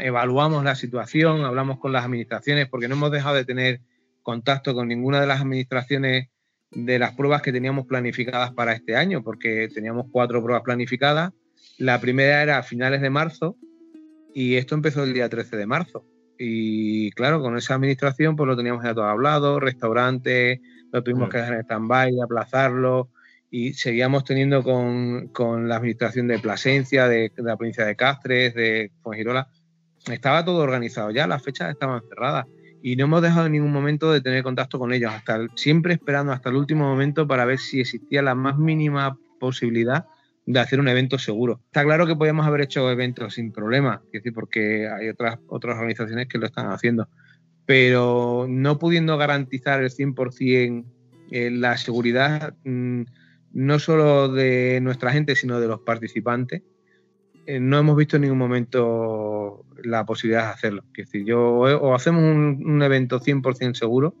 [0.00, 3.80] evaluamos la situación, hablamos con las administraciones, porque no hemos dejado de tener
[4.22, 6.28] contacto con ninguna de las administraciones
[6.70, 11.32] de las pruebas que teníamos planificadas para este año, porque teníamos cuatro pruebas planificadas.
[11.78, 13.56] La primera era a finales de marzo
[14.34, 16.04] y esto empezó el día 13 de marzo.
[16.36, 20.60] Y claro, con esa administración pues lo teníamos ya todo hablado, restaurantes,
[20.92, 23.10] lo tuvimos que dejar en stand-by, aplazarlo
[23.56, 28.90] y seguíamos teniendo con, con, la administración de Plasencia, de, la provincia de Castres, de
[29.00, 29.46] Fuengirola,
[30.10, 32.46] estaba todo organizado ya, las fechas estaban cerradas
[32.82, 36.32] y no hemos dejado en ningún momento de tener contacto con ellos, hasta siempre esperando
[36.32, 40.04] hasta el último momento para ver si existía la más mínima posibilidad
[40.46, 41.60] de hacer un evento seguro.
[41.66, 44.02] Está claro que podíamos haber hecho eventos sin problema,
[44.34, 47.08] porque hay otras, otras organizaciones que lo están haciendo,
[47.66, 50.84] pero no pudiendo garantizar el 100%
[51.30, 53.02] eh, la seguridad, mm,
[53.54, 56.62] no solo de nuestra gente, sino de los participantes,
[57.46, 60.84] eh, no hemos visto en ningún momento la posibilidad de hacerlo.
[60.94, 64.14] Es decir, yo, o hacemos un, evento 100% seguro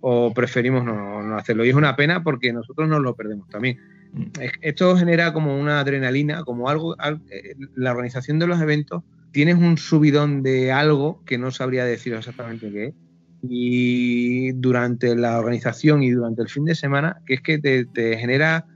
[0.00, 1.64] o preferimos no, hacerlo.
[1.64, 3.78] Y es una pena porque nosotros nos lo perdemos también.
[4.12, 4.24] Mm.
[4.60, 6.94] Esto genera como una adrenalina, como algo,
[7.30, 9.02] eh, la organización de los eventos,
[9.32, 12.94] tienes un subidón de algo que no sabría decir exactamente qué es.
[13.42, 18.66] Y durante la organización y durante el fin de semana, que es que te genera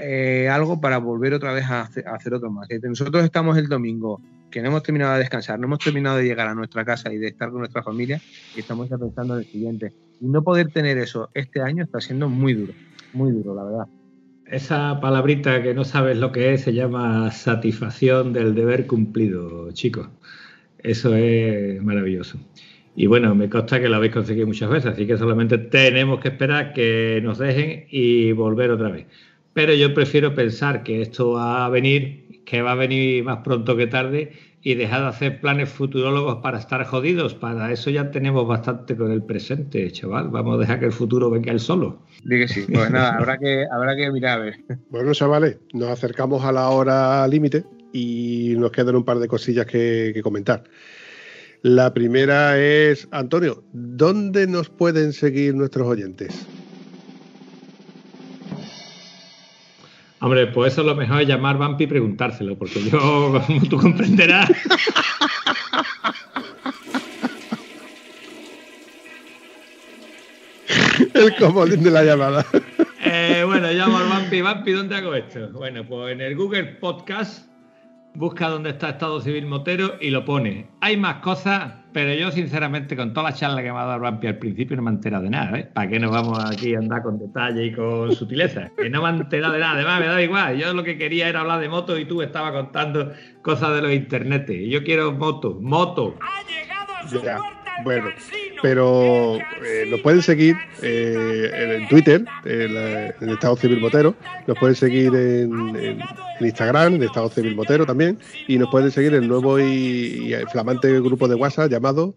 [0.00, 2.68] eh, algo para volver otra vez a hacer, otro más.
[2.82, 6.48] Nosotros estamos el domingo, que no hemos terminado de descansar, no hemos terminado de llegar
[6.48, 8.20] a nuestra casa y de estar con nuestra familia,
[8.56, 9.92] y estamos ya pensando en el siguiente.
[10.20, 12.72] Y no poder tener eso este año está siendo muy duro,
[13.12, 13.86] muy duro, la verdad.
[14.46, 20.08] Esa palabrita que no sabes lo que es se llama satisfacción del deber cumplido, chicos.
[20.78, 22.38] Eso es maravilloso.
[22.94, 26.28] Y bueno, me consta que lo habéis conseguido muchas veces, así que solamente tenemos que
[26.28, 29.06] esperar que nos dejen y volver otra vez.
[29.54, 33.76] Pero yo prefiero pensar que esto va a venir, que va a venir más pronto
[33.76, 34.32] que tarde
[34.62, 37.34] y dejar de hacer planes futurólogos para estar jodidos.
[37.34, 40.28] Para eso ya tenemos bastante con el presente, chaval.
[40.28, 41.98] Vamos a dejar que el futuro venga él solo.
[42.24, 42.64] Dije sí.
[42.72, 44.60] Pues nada, habrá que, habrá que mirar a ver.
[44.90, 49.66] Bueno, chavales, nos acercamos a la hora límite y nos quedan un par de cosillas
[49.66, 50.62] que, que comentar.
[51.62, 56.44] La primera es, Antonio, ¿dónde nos pueden seguir nuestros oyentes?
[60.18, 64.50] Hombre, pues eso lo mejor es llamar Vampi y preguntárselo, porque yo, como tú comprenderás.
[71.14, 72.44] El comodín de la llamada.
[73.04, 74.40] Eh, bueno, llamo al Vampi.
[74.40, 75.48] Vampi, ¿dónde hago esto?
[75.52, 77.51] Bueno, pues en el Google Podcast
[78.14, 80.66] busca dónde está Estado Civil Motero y lo pone.
[80.80, 84.26] Hay más cosas, pero yo sinceramente con toda la charla que me ha dado Rampi
[84.26, 85.70] al principio no me he enterado de nada, ¿eh?
[85.72, 88.70] ¿Para qué nos vamos aquí a andar con detalle y con sutileza?
[88.76, 90.56] Que no me he enterado de nada, además me da igual.
[90.58, 93.82] Yo lo que quería era hablar de moto y tú me estabas contando cosas de
[93.82, 94.48] los internet.
[94.50, 96.16] Y yo quiero moto, moto.
[96.20, 98.10] Ha llegado a su Ya, puerta el bueno.
[98.62, 104.14] Pero eh, pueden seguir eh, en Twitter, en, la- en Estado Civil Motero,
[104.46, 108.90] nos pueden seguir en, en- en Instagram, en Estado Civil Motero también, y nos pueden
[108.90, 112.14] seguir en el nuevo y, y flamante grupo de WhatsApp llamado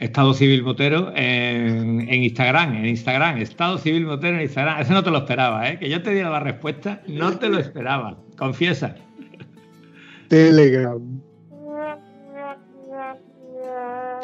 [0.00, 4.80] Estado Civil Motero en, en Instagram, en Instagram, Estado Civil Motero en Instagram.
[4.80, 5.78] Eso no te lo esperaba, ¿eh?
[5.78, 8.18] Que yo te diera la respuesta, no te lo esperaba.
[8.36, 8.96] Confiesa.
[10.28, 11.00] Telegram.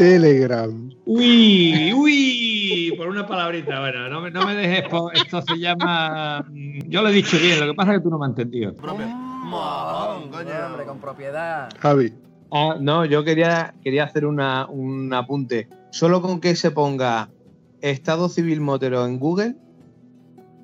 [0.05, 0.91] Telegram.
[1.05, 3.81] Uy, uy, por una palabrita.
[3.81, 4.89] Bueno, no me, no me dejes.
[4.89, 6.43] po- Esto se llama.
[6.49, 8.31] mm, Yo lo he dicho bien, lo que pasa es que tú no me has
[8.31, 8.75] entendido.
[8.77, 8.95] Coño.
[9.53, 11.69] Hombre, con propiedad.
[11.81, 12.15] Javi.
[12.51, 15.69] Ah, no, yo quería, quería hacer una- un apunte.
[15.91, 17.29] Solo con que se ponga
[17.83, 19.57] Estado Civil Motero en Google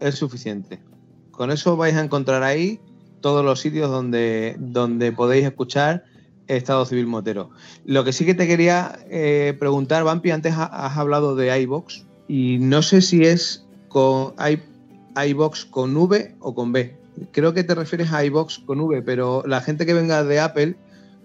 [0.01, 0.81] es suficiente.
[1.31, 2.81] Con eso vais a encontrar ahí
[3.21, 6.05] todos los sitios donde, donde podéis escuchar
[6.49, 7.51] Estado Civil Motero.
[7.85, 12.07] Lo que sí que te quería eh, preguntar, Vampi, antes ha- has hablado de iBox
[12.29, 14.61] y no sé si es con i-
[15.29, 16.97] iBox con V o con B.
[17.33, 20.77] Creo que te refieres a iBox con V, pero la gente que venga de Apple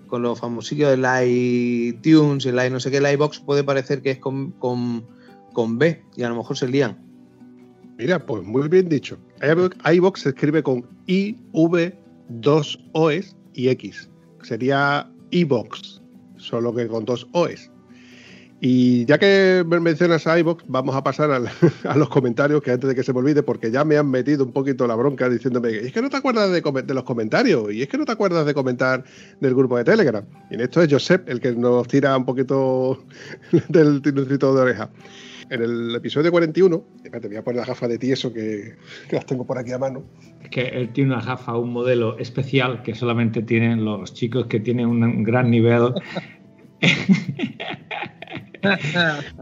[0.08, 4.12] con los famosillos del iTunes, el i no sé qué, el iBox puede parecer que
[4.12, 5.06] es con, con,
[5.54, 6.98] con B y a lo mejor se lían.
[7.98, 9.18] Mira, pues muy bien dicho.
[9.42, 11.98] iVox se escribe con I, V,
[12.30, 14.10] dos O's y X.
[14.44, 16.02] Sería iVox,
[16.38, 17.72] solo que con dos O's.
[18.64, 21.32] Y ya que me mencionas a iVox, vamos a pasar
[21.84, 24.46] a los comentarios, que antes de que se me olvide, porque ya me han metido
[24.46, 27.89] un poquito la bronca diciéndome, es que no te acuerdas de, los comentarios, y es
[27.89, 29.04] que no te acuerdas de comentar
[29.39, 30.24] del grupo de Telegram.
[30.52, 33.04] Y en esto es Josep el que nos tira un poquito
[33.70, 34.92] del tirocito de oreja.
[35.52, 38.78] En el episodio 41, espérate, voy a poner las gafas de tieso que,
[39.10, 40.02] que las tengo por aquí a mano.
[40.41, 44.62] Es que él tiene una gafa, un modelo especial que solamente tienen los chicos que
[44.62, 45.93] tienen un, gran nivel.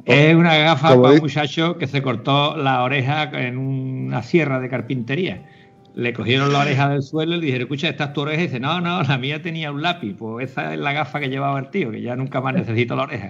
[0.05, 4.67] es una gafa para un muchacho que se cortó la oreja en una sierra de
[4.67, 5.47] carpintería.
[5.93, 8.41] Le cogieron la oreja del suelo y le dijeron, escucha, esta es tu oreja.
[8.41, 10.15] Y dice, no, no, la mía tenía un lápiz.
[10.17, 13.03] Pues esa es la gafa que llevaba el tío, que ya nunca más necesito la
[13.03, 13.29] oreja.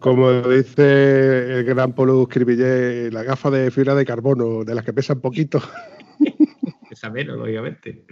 [0.00, 4.94] Como dice el gran Polo Scribillé, la gafa de fibra de carbono, de las que
[4.94, 5.60] pesan poquito.
[6.90, 8.02] Esa menos, lógicamente.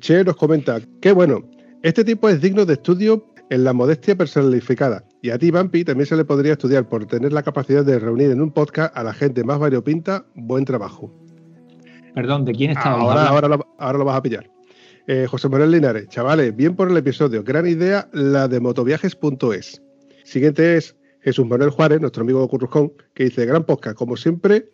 [0.00, 1.50] Che nos comenta, qué bueno,
[1.82, 5.04] este tipo es digno de estudio en la modestia personificada.
[5.20, 8.30] Y a ti, Vampi, también se le podría estudiar por tener la capacidad de reunir
[8.30, 10.24] en un podcast a la gente más variopinta.
[10.34, 11.12] Buen trabajo.
[12.14, 13.34] Perdón, ¿de quién estábamos Ahora, hablando?
[13.34, 14.48] ahora, lo, ahora lo vas a pillar.
[15.08, 17.42] Eh, José Manuel Linares, chavales, bien por el episodio.
[17.42, 19.82] Gran idea la de motoviajes.es.
[20.24, 24.68] Siguiente es Jesús Manuel Juárez, nuestro amigo Currujón, que dice: Gran podcast, como siempre,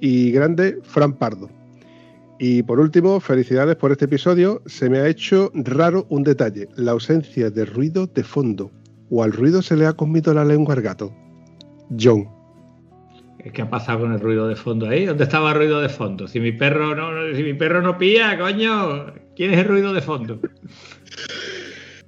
[0.00, 1.50] y grande Fran Pardo.
[2.38, 4.62] Y por último, felicidades por este episodio.
[4.66, 8.70] Se me ha hecho raro un detalle: la ausencia de ruido de fondo.
[9.10, 11.12] O al ruido se le ha comido la lengua al gato.
[12.00, 12.26] John.
[13.52, 15.04] ¿Qué ha pasado con el ruido de fondo ahí?
[15.04, 16.28] ¿Dónde estaba el ruido de fondo?
[16.28, 20.00] Si mi perro no, si mi perro no pía, coño, ¿quién es el ruido de
[20.00, 20.40] fondo?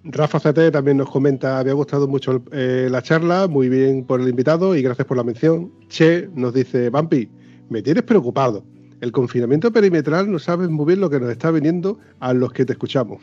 [0.05, 4.29] Rafa CT también nos comenta, había gustado mucho eh, la charla, muy bien por el
[4.29, 5.73] invitado y gracias por la mención.
[5.89, 7.29] Che nos dice, Vampi,
[7.71, 8.65] me tienes preocupado.
[9.01, 12.65] El confinamiento perimetral no sabes muy bien lo que nos está viniendo a los que
[12.65, 13.23] te escuchamos.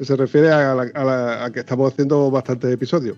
[0.00, 3.16] Se refiere a, la- a la- que estamos haciendo bastantes episodios.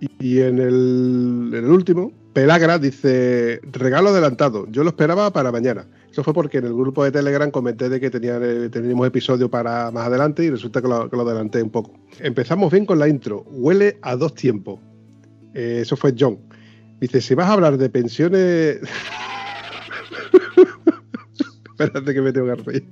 [0.00, 5.50] Y, y en, el, en el último, Pelagra dice, regalo adelantado, yo lo esperaba para
[5.50, 5.88] mañana.
[6.08, 9.90] Eso fue porque en el grupo de Telegram comenté de que eh, teníamos episodio para
[9.90, 11.98] más adelante y resulta que lo, que lo adelanté un poco.
[12.20, 14.78] Empezamos bien con la intro, huele a dos tiempos.
[15.52, 16.38] Eh, eso fue John.
[17.00, 18.78] Dice, si vas a hablar de pensiones...
[21.76, 22.84] Espérate que me tengo que reír.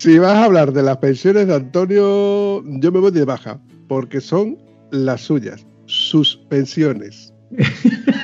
[0.00, 4.20] Si vas a hablar de las pensiones de Antonio, yo me voy de baja, porque
[4.20, 4.58] son
[4.90, 7.32] las suyas, sus pensiones.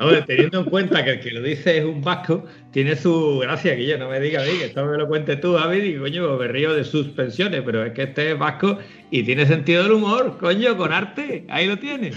[0.00, 3.76] Hombre, teniendo en cuenta que el que lo dice es un vasco, tiene su gracia,
[3.76, 6.38] que yo no me diga a que esto me lo cuentes tú, David, y coño,
[6.38, 8.78] me río de suspensiones, pero es que este es vasco
[9.10, 12.16] y tiene sentido del humor, coño, con arte, ahí lo tienes.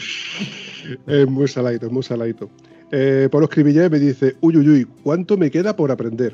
[1.07, 2.49] Es muy saladito, es muy saladito.
[2.93, 6.34] Eh, Pablo Escribillé me dice, uy, uy, uy, ¿cuánto me queda por aprender?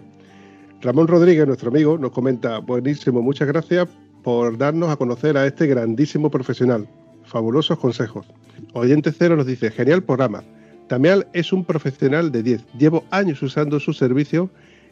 [0.82, 3.88] Ramón Rodríguez, nuestro amigo, nos comenta, buenísimo, muchas gracias
[4.24, 6.88] por darnos a conocer a este grandísimo profesional.
[7.24, 8.28] Fabulosos consejos.
[8.74, 10.44] Oyente Cero nos dice, genial programa.
[10.90, 12.66] También es un profesional de 10.
[12.78, 14.50] Llevo años usando su servicio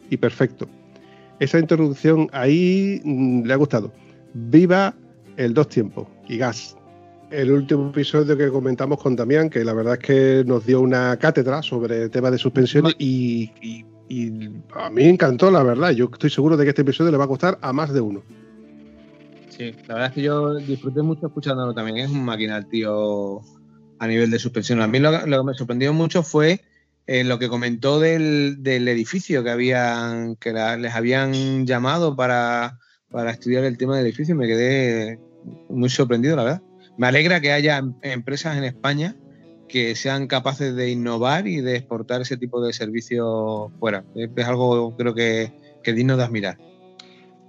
[0.09, 0.67] y perfecto.
[1.39, 3.91] Esa introducción ahí mm, le ha gustado.
[4.33, 4.93] Viva
[5.35, 6.77] el dos tiempos y gas.
[7.31, 11.17] El último episodio que comentamos con Damián, que la verdad es que nos dio una
[11.17, 15.89] cátedra sobre el tema de suspensiones y, y- y a mí me encantó, la verdad.
[15.91, 18.23] Yo estoy seguro de que este episodio le va a gustar a más de uno.
[19.49, 21.97] Sí, la verdad es que yo disfruté mucho escuchándolo también.
[21.97, 23.41] Es un máquina el tío
[23.99, 24.81] a nivel de suspensión.
[24.81, 26.61] A mí lo, lo que me sorprendió mucho fue
[27.07, 32.79] eh, lo que comentó del, del edificio que habían que les habían llamado para,
[33.09, 34.35] para estudiar el tema del edificio.
[34.35, 35.19] Me quedé
[35.69, 36.61] muy sorprendido, la verdad.
[36.97, 39.15] Me alegra que haya em- empresas en España
[39.69, 44.03] que sean capaces de innovar y de exportar ese tipo de servicios fuera.
[44.15, 45.51] Es, es algo creo que,
[45.83, 46.57] que digno de admirar.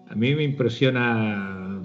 [0.09, 1.81] A mí me impresiona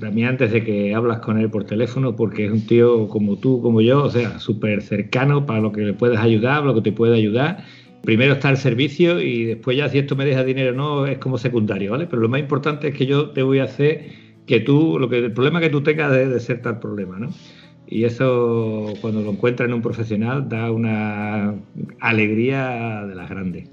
[0.00, 3.80] Damián desde que hablas con él por teléfono porque es un tío como tú, como
[3.80, 7.16] yo, o sea, súper cercano para lo que le puedes ayudar, lo que te puede
[7.16, 7.64] ayudar.
[8.02, 11.18] Primero está el servicio y después ya si esto me deja dinero o no es
[11.18, 12.06] como secundario, ¿vale?
[12.06, 14.10] Pero lo más importante es que yo te voy a hacer
[14.46, 17.30] que tú, lo que el problema que tú tengas debe de ser tal problema, ¿no?
[17.86, 21.54] Y eso cuando lo encuentras en un profesional da una
[22.00, 23.68] alegría de las grandes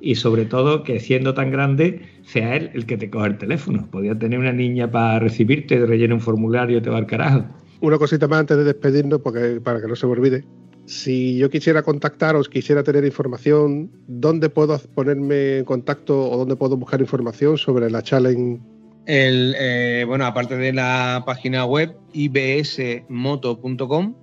[0.00, 3.88] y sobre todo que siendo tan grande sea él el que te coge el teléfono.
[3.90, 7.44] Podía tener una niña para recibirte, rellena un formulario y te va al carajo.
[7.80, 10.44] Una cosita más antes de despedirnos, porque, para que no se me olvide.
[10.86, 16.76] Si yo quisiera contactaros, quisiera tener información, ¿dónde puedo ponerme en contacto o dónde puedo
[16.76, 18.60] buscar información sobre la challenge?
[19.06, 24.14] El, eh, bueno, aparte de la página web ibsmoto.com,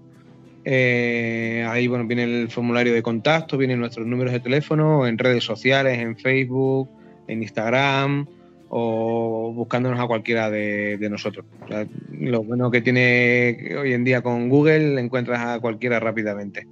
[0.70, 5.46] eh, ahí bueno, viene el formulario de contacto, vienen nuestros números de teléfono, en redes
[5.46, 6.90] sociales, en Facebook,
[7.30, 8.28] en Instagram
[8.68, 11.46] o buscándonos a cualquiera de, nosotros.
[11.64, 16.68] O sea, lo bueno que tiene hoy en día con Google, encuentras a cualquiera rápidamente.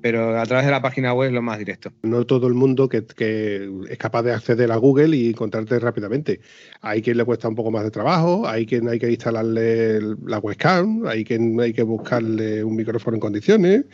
[0.00, 1.90] Pero a través de la página web es lo más directo.
[2.02, 6.40] No todo el mundo que, que es capaz de acceder a Google y encontrarte rápidamente.
[6.82, 10.38] Hay quien le cuesta un poco más de trabajo, hay quien hay que instalarle la
[10.38, 13.84] webcam, hay quien hay que buscarle un micrófono en condiciones.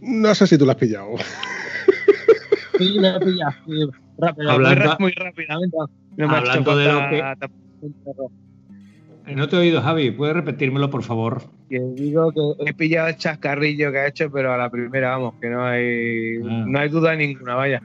[0.00, 1.10] No sé si tú lo has pillado.
[2.78, 3.72] Sí, lo he pillado, sí,
[4.16, 5.76] rápido, Hablando- muy, rápidamente.
[6.16, 7.22] No hablando de lo Eh,
[9.26, 10.10] No te he oído, Javi.
[10.10, 11.42] ¿Puedes repetírmelo, por favor?
[11.68, 15.34] que digo que he pillado el chascarrillo que ha hecho, pero a la primera, vamos,
[15.40, 16.64] que no hay, Ah.
[16.66, 17.80] no hay duda ninguna, vaya.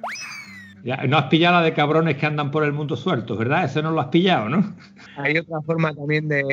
[0.84, 3.64] Ya, no has pillado la de cabrones que andan por el mundo sueltos, ¿verdad?
[3.66, 4.76] Eso no lo has pillado, ¿no?
[5.18, 6.44] Hay otra forma también de,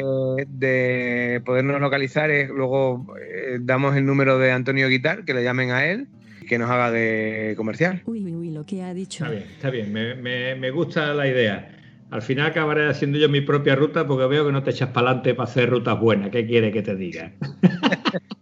[0.48, 5.70] de podernos localizar, es luego eh, damos el número de Antonio Guitar, que le llamen
[5.72, 6.06] a él,
[6.48, 8.02] que nos haga de comercial.
[8.06, 9.24] Uy, uy, uy, lo que ha dicho.
[9.24, 9.92] Está bien, está bien.
[9.92, 11.73] Me, me- me gusta la idea.
[12.10, 15.08] Al final acabaré haciendo yo mi propia ruta porque veo que no te echas para
[15.08, 16.30] adelante para hacer rutas buenas.
[16.30, 17.32] ¿Qué quiere que te diga?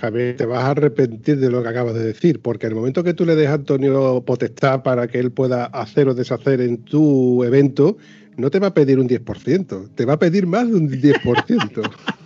[0.00, 3.04] Javier, te vas a arrepentir de lo que acabas de decir, porque en el momento
[3.04, 6.78] que tú le des a Antonio potestad para que él pueda hacer o deshacer en
[6.84, 7.98] tu evento,
[8.38, 11.82] no te va a pedir un 10%, te va a pedir más de un 10%.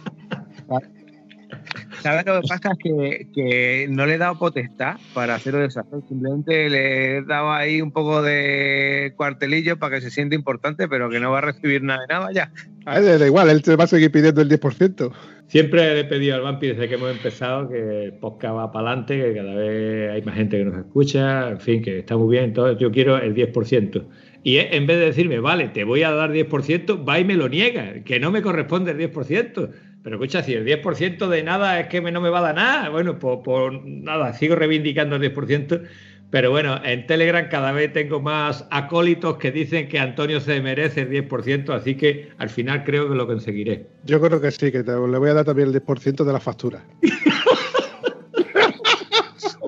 [2.05, 2.73] ¿Sabes lo que pasa?
[2.73, 7.23] Es que, que no le he dado potestad para hacer o deshacer, simplemente le he
[7.23, 11.39] dado ahí un poco de cuartelillo para que se siente importante, pero que no va
[11.39, 12.53] a recibir nada de nada ya.
[12.85, 15.13] A él le da igual, él te va a seguir pidiendo el 10%.
[15.47, 18.89] Siempre le he pedido al Vampi desde que hemos empezado que el podcast va para
[18.89, 22.33] adelante, que cada vez hay más gente que nos escucha, en fin, que está muy
[22.33, 22.45] bien.
[22.45, 24.05] Entonces yo quiero el 10%.
[24.43, 27.49] Y en vez de decirme, vale, te voy a dar 10%, va y me lo
[27.49, 29.71] niega, que no me corresponde el 10%.
[30.05, 32.55] Pero escucha, si el 10% de nada es que me- no me va a dar
[32.55, 35.81] nada, bueno, pues, pues nada, sigo reivindicando el 10%.
[36.31, 41.03] Pero bueno, en Telegram cada vez tengo más acólitos que dicen que Antonio se merece
[41.03, 43.87] el 10%, así que al final creo que lo conseguiré.
[44.05, 46.41] Yo creo que sí, que te- le voy a dar también el 10% de la
[46.41, 46.83] factura.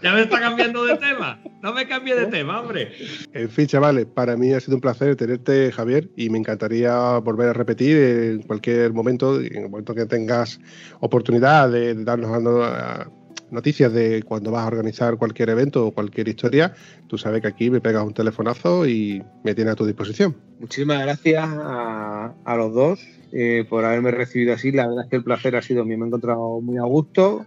[0.02, 1.40] Ya me está cambiando de tema.
[1.62, 2.92] No me cambie de tema, hombre.
[3.32, 7.48] En fin, chavales, para mí ha sido un placer tenerte, Javier, y me encantaría volver
[7.48, 10.60] a repetir en cualquier momento, en el momento que tengas
[11.00, 13.10] oportunidad de, de darnos a- a-
[13.50, 16.74] noticias de cuando vas a organizar cualquier evento o cualquier historia.
[17.06, 20.36] Tú sabes que aquí me pegas un telefonazo y me tienes a tu disposición.
[20.58, 23.00] Muchísimas gracias a, a los dos
[23.32, 24.72] eh, por haberme recibido así.
[24.72, 25.96] La verdad es que el placer ha sido mío.
[25.96, 27.46] Me he encontrado muy a gusto,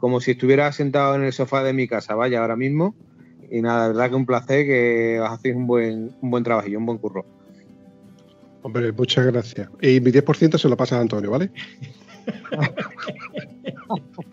[0.00, 2.94] como si estuviera sentado en el sofá de mi casa, vaya, ahora mismo.
[3.50, 6.86] y nada, la verdad que un placer que hacéis un buen, un buen trabajillo, un
[6.86, 7.24] buen curro.
[8.62, 9.68] Hombre, muchas gracias.
[9.80, 11.50] Y mi 10% se lo pasa a Antonio, ¿vale?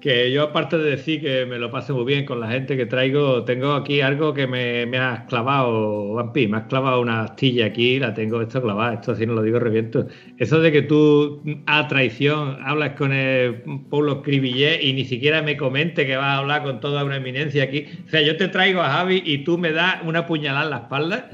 [0.00, 2.86] que yo aparte de decir que me lo paso muy bien con la gente que
[2.86, 7.66] traigo, tengo aquí algo que me, me has clavado, Vampi, me has clavado una astilla
[7.66, 10.06] aquí, la tengo esto clavada, esto si no lo digo reviento.
[10.38, 15.58] Eso de que tú a traición hablas con el Pablo Cribillé y ni siquiera me
[15.58, 17.86] comente que vas a hablar con toda una eminencia aquí.
[18.06, 20.76] O sea, yo te traigo a Javi y tú me das una puñalada en la
[20.78, 21.30] espalda.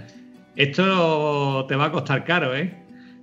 [0.56, 2.74] Esto te va a costar caro, ¿eh?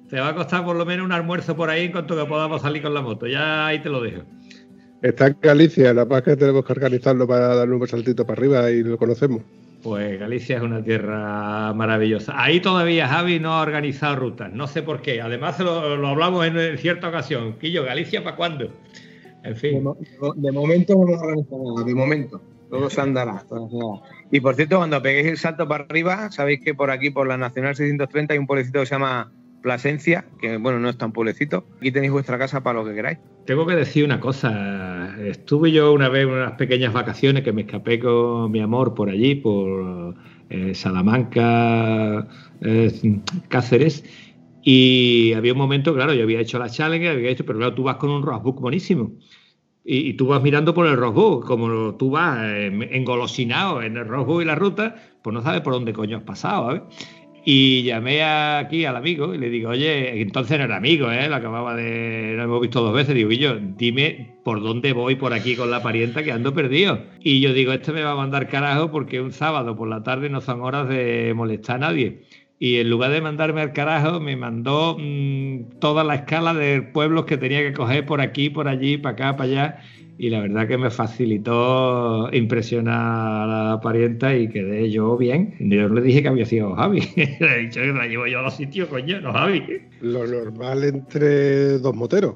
[0.09, 2.61] Te va a costar por lo menos un almuerzo por ahí en cuanto que podamos
[2.61, 3.25] salir con la moto.
[3.27, 4.23] Ya ahí te lo dejo.
[5.03, 8.71] Está en Galicia, la paz que tenemos que organizarlo para darle un saltito para arriba
[8.71, 9.41] y lo conocemos.
[9.83, 12.41] Pues Galicia es una tierra maravillosa.
[12.41, 15.19] Ahí todavía Javi no ha organizado rutas, no sé por qué.
[15.19, 17.57] Además lo, lo hablamos en, cierta ocasión.
[17.59, 18.71] Quillo, ¿Galicia para cuándo?
[19.43, 19.83] En fin.
[19.83, 22.41] De, de momento no hemos organizado nada, de momento.
[22.69, 23.43] Todo se andará.
[24.31, 27.35] Y por cierto, cuando peguéis el salto para arriba, sabéis que por aquí, por la
[27.35, 29.33] Nacional 630, hay un pueblecito que se llama
[29.63, 31.65] Plasencia, que bueno, no es tan pueblecito.
[31.77, 33.17] Aquí tenéis vuestra casa para lo que queráis.
[33.45, 35.15] Tengo que decir una cosa.
[35.25, 39.09] Estuve yo una vez en unas pequeñas vacaciones que me escapé con mi amor por
[39.09, 40.15] allí, por
[40.49, 42.27] eh, Salamanca,
[42.61, 44.03] eh, Cáceres.
[44.61, 47.83] Y había un momento, claro, yo había hecho la challenge, había hecho, pero claro, tú
[47.83, 49.13] vas con un roadbook buenísimo.
[49.85, 54.07] Y, y, tú vas mirando por el roadbook, como tú vas eh, engolosinado en el
[54.07, 56.81] roadbook y la ruta, pues no sabes por dónde coño has pasado, ¿sabes?
[57.45, 61.27] Y llamé aquí al amigo y le digo, oye, entonces no era amigo, ¿eh?
[61.27, 62.35] Lo acababa de.
[62.37, 63.15] Lo hemos visto dos veces.
[63.15, 66.99] Digo, y yo, dime por dónde voy por aquí con la parienta que ando perdido.
[67.19, 70.29] Y yo digo, este me va a mandar carajo porque un sábado por la tarde
[70.29, 72.21] no son horas de molestar a nadie.
[72.59, 77.25] Y en lugar de mandarme al carajo, me mandó mmm, toda la escala de pueblos
[77.25, 79.79] que tenía que coger por aquí, por allí, para acá, para allá
[80.17, 85.55] y la verdad que me facilitó impresionar a la parienta y quedé yo bien.
[85.59, 87.01] Yo le dije que había sido Javi.
[87.15, 89.63] le he dicho que la llevo yo a los sitios, coño, no Javi.
[90.01, 92.35] Lo normal entre dos moteros.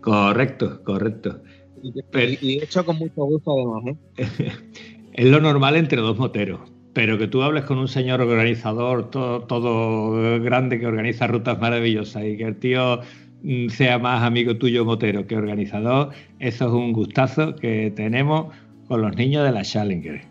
[0.00, 1.42] Correcto, correcto.
[1.82, 3.96] Y, Pero, y hecho con mucho gusto además.
[4.16, 4.52] ¿eh?
[5.14, 6.60] es lo normal entre dos moteros.
[6.92, 12.22] Pero que tú hables con un señor organizador, todo, todo grande que organiza rutas maravillosas
[12.24, 13.00] y que el tío
[13.70, 18.54] sea más amigo tuyo motero que organizador, eso es un gustazo que tenemos
[18.88, 20.22] con los niños de la Challenger.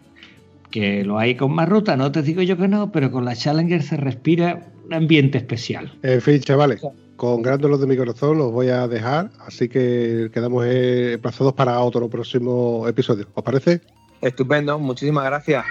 [0.70, 3.36] Que lo hay con más rutas, no te digo yo que no, pero con la
[3.36, 5.92] Challenger se respira un ambiente especial.
[6.04, 6.82] En fin, chavales,
[7.18, 11.80] con grandes los de mi corazón los voy a dejar, así que quedamos emplazados para
[11.82, 13.28] otro próximo episodio.
[13.34, 13.82] ¿Os parece?
[14.22, 15.66] Estupendo, muchísimas gracias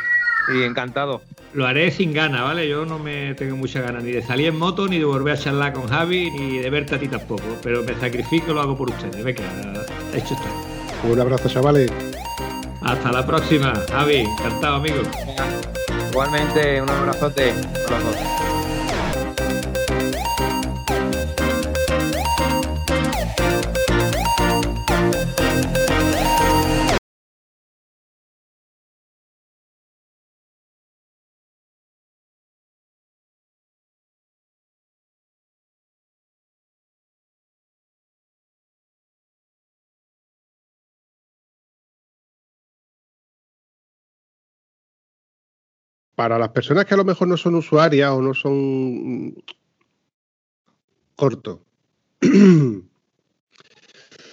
[0.49, 1.23] y encantado.
[1.53, 2.69] Lo haré sin ganas, ¿vale?
[2.69, 5.39] Yo no me tengo mucha ganas ni de salir en moto, ni de volver a
[5.39, 7.43] charlar con Javi, ni de verte a ti tampoco.
[7.63, 9.23] Pero me sacrifico y lo hago por ustedes.
[9.25, 9.43] Venga,
[10.15, 11.09] hecho está.
[11.09, 11.91] Un abrazo, chavales.
[12.83, 14.17] Hasta la próxima, Javi.
[14.17, 15.03] Encantado, amigo.
[16.11, 18.40] Igualmente, un abrazote a los dos.
[46.21, 49.43] Para las personas que a lo mejor no son usuarias o no son
[51.17, 51.61] cortos.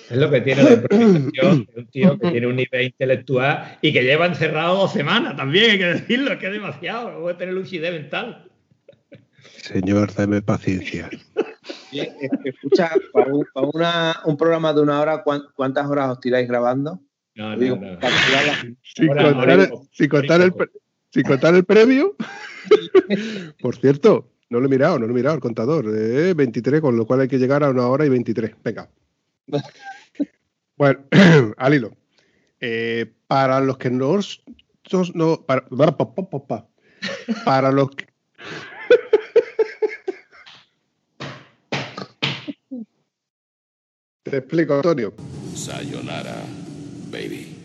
[0.09, 3.93] Es lo que tiene la improvisación de un tío que tiene un nivel intelectual y
[3.93, 7.53] que lleva encerrado dos semanas también, hay que decirlo, que es demasiado, voy a tener
[7.53, 8.49] lucidez mental.
[9.55, 11.09] Señor, dame paciencia.
[12.43, 15.23] Escucha, para, un, para una, un, programa de una hora,
[15.55, 16.99] ¿cuántas horas os tiráis grabando?
[17.35, 17.99] No, no, no.
[18.83, 20.53] Sin, contar, el, sin contar el,
[21.11, 22.15] sin contar el previo.
[23.61, 25.85] Por cierto, no lo he mirado, no lo he mirado el contador.
[25.93, 28.51] Eh, 23, con lo cual hay que llegar a una hora y 23.
[28.63, 28.89] Venga.
[30.77, 31.03] Bueno,
[31.57, 31.97] al hilo.
[32.59, 34.19] Eh, para los que no.
[35.15, 35.65] no para,
[37.43, 38.05] para los que.
[44.21, 45.15] Te explico, Antonio.
[45.55, 46.43] Sayonara,
[47.09, 47.56] baby.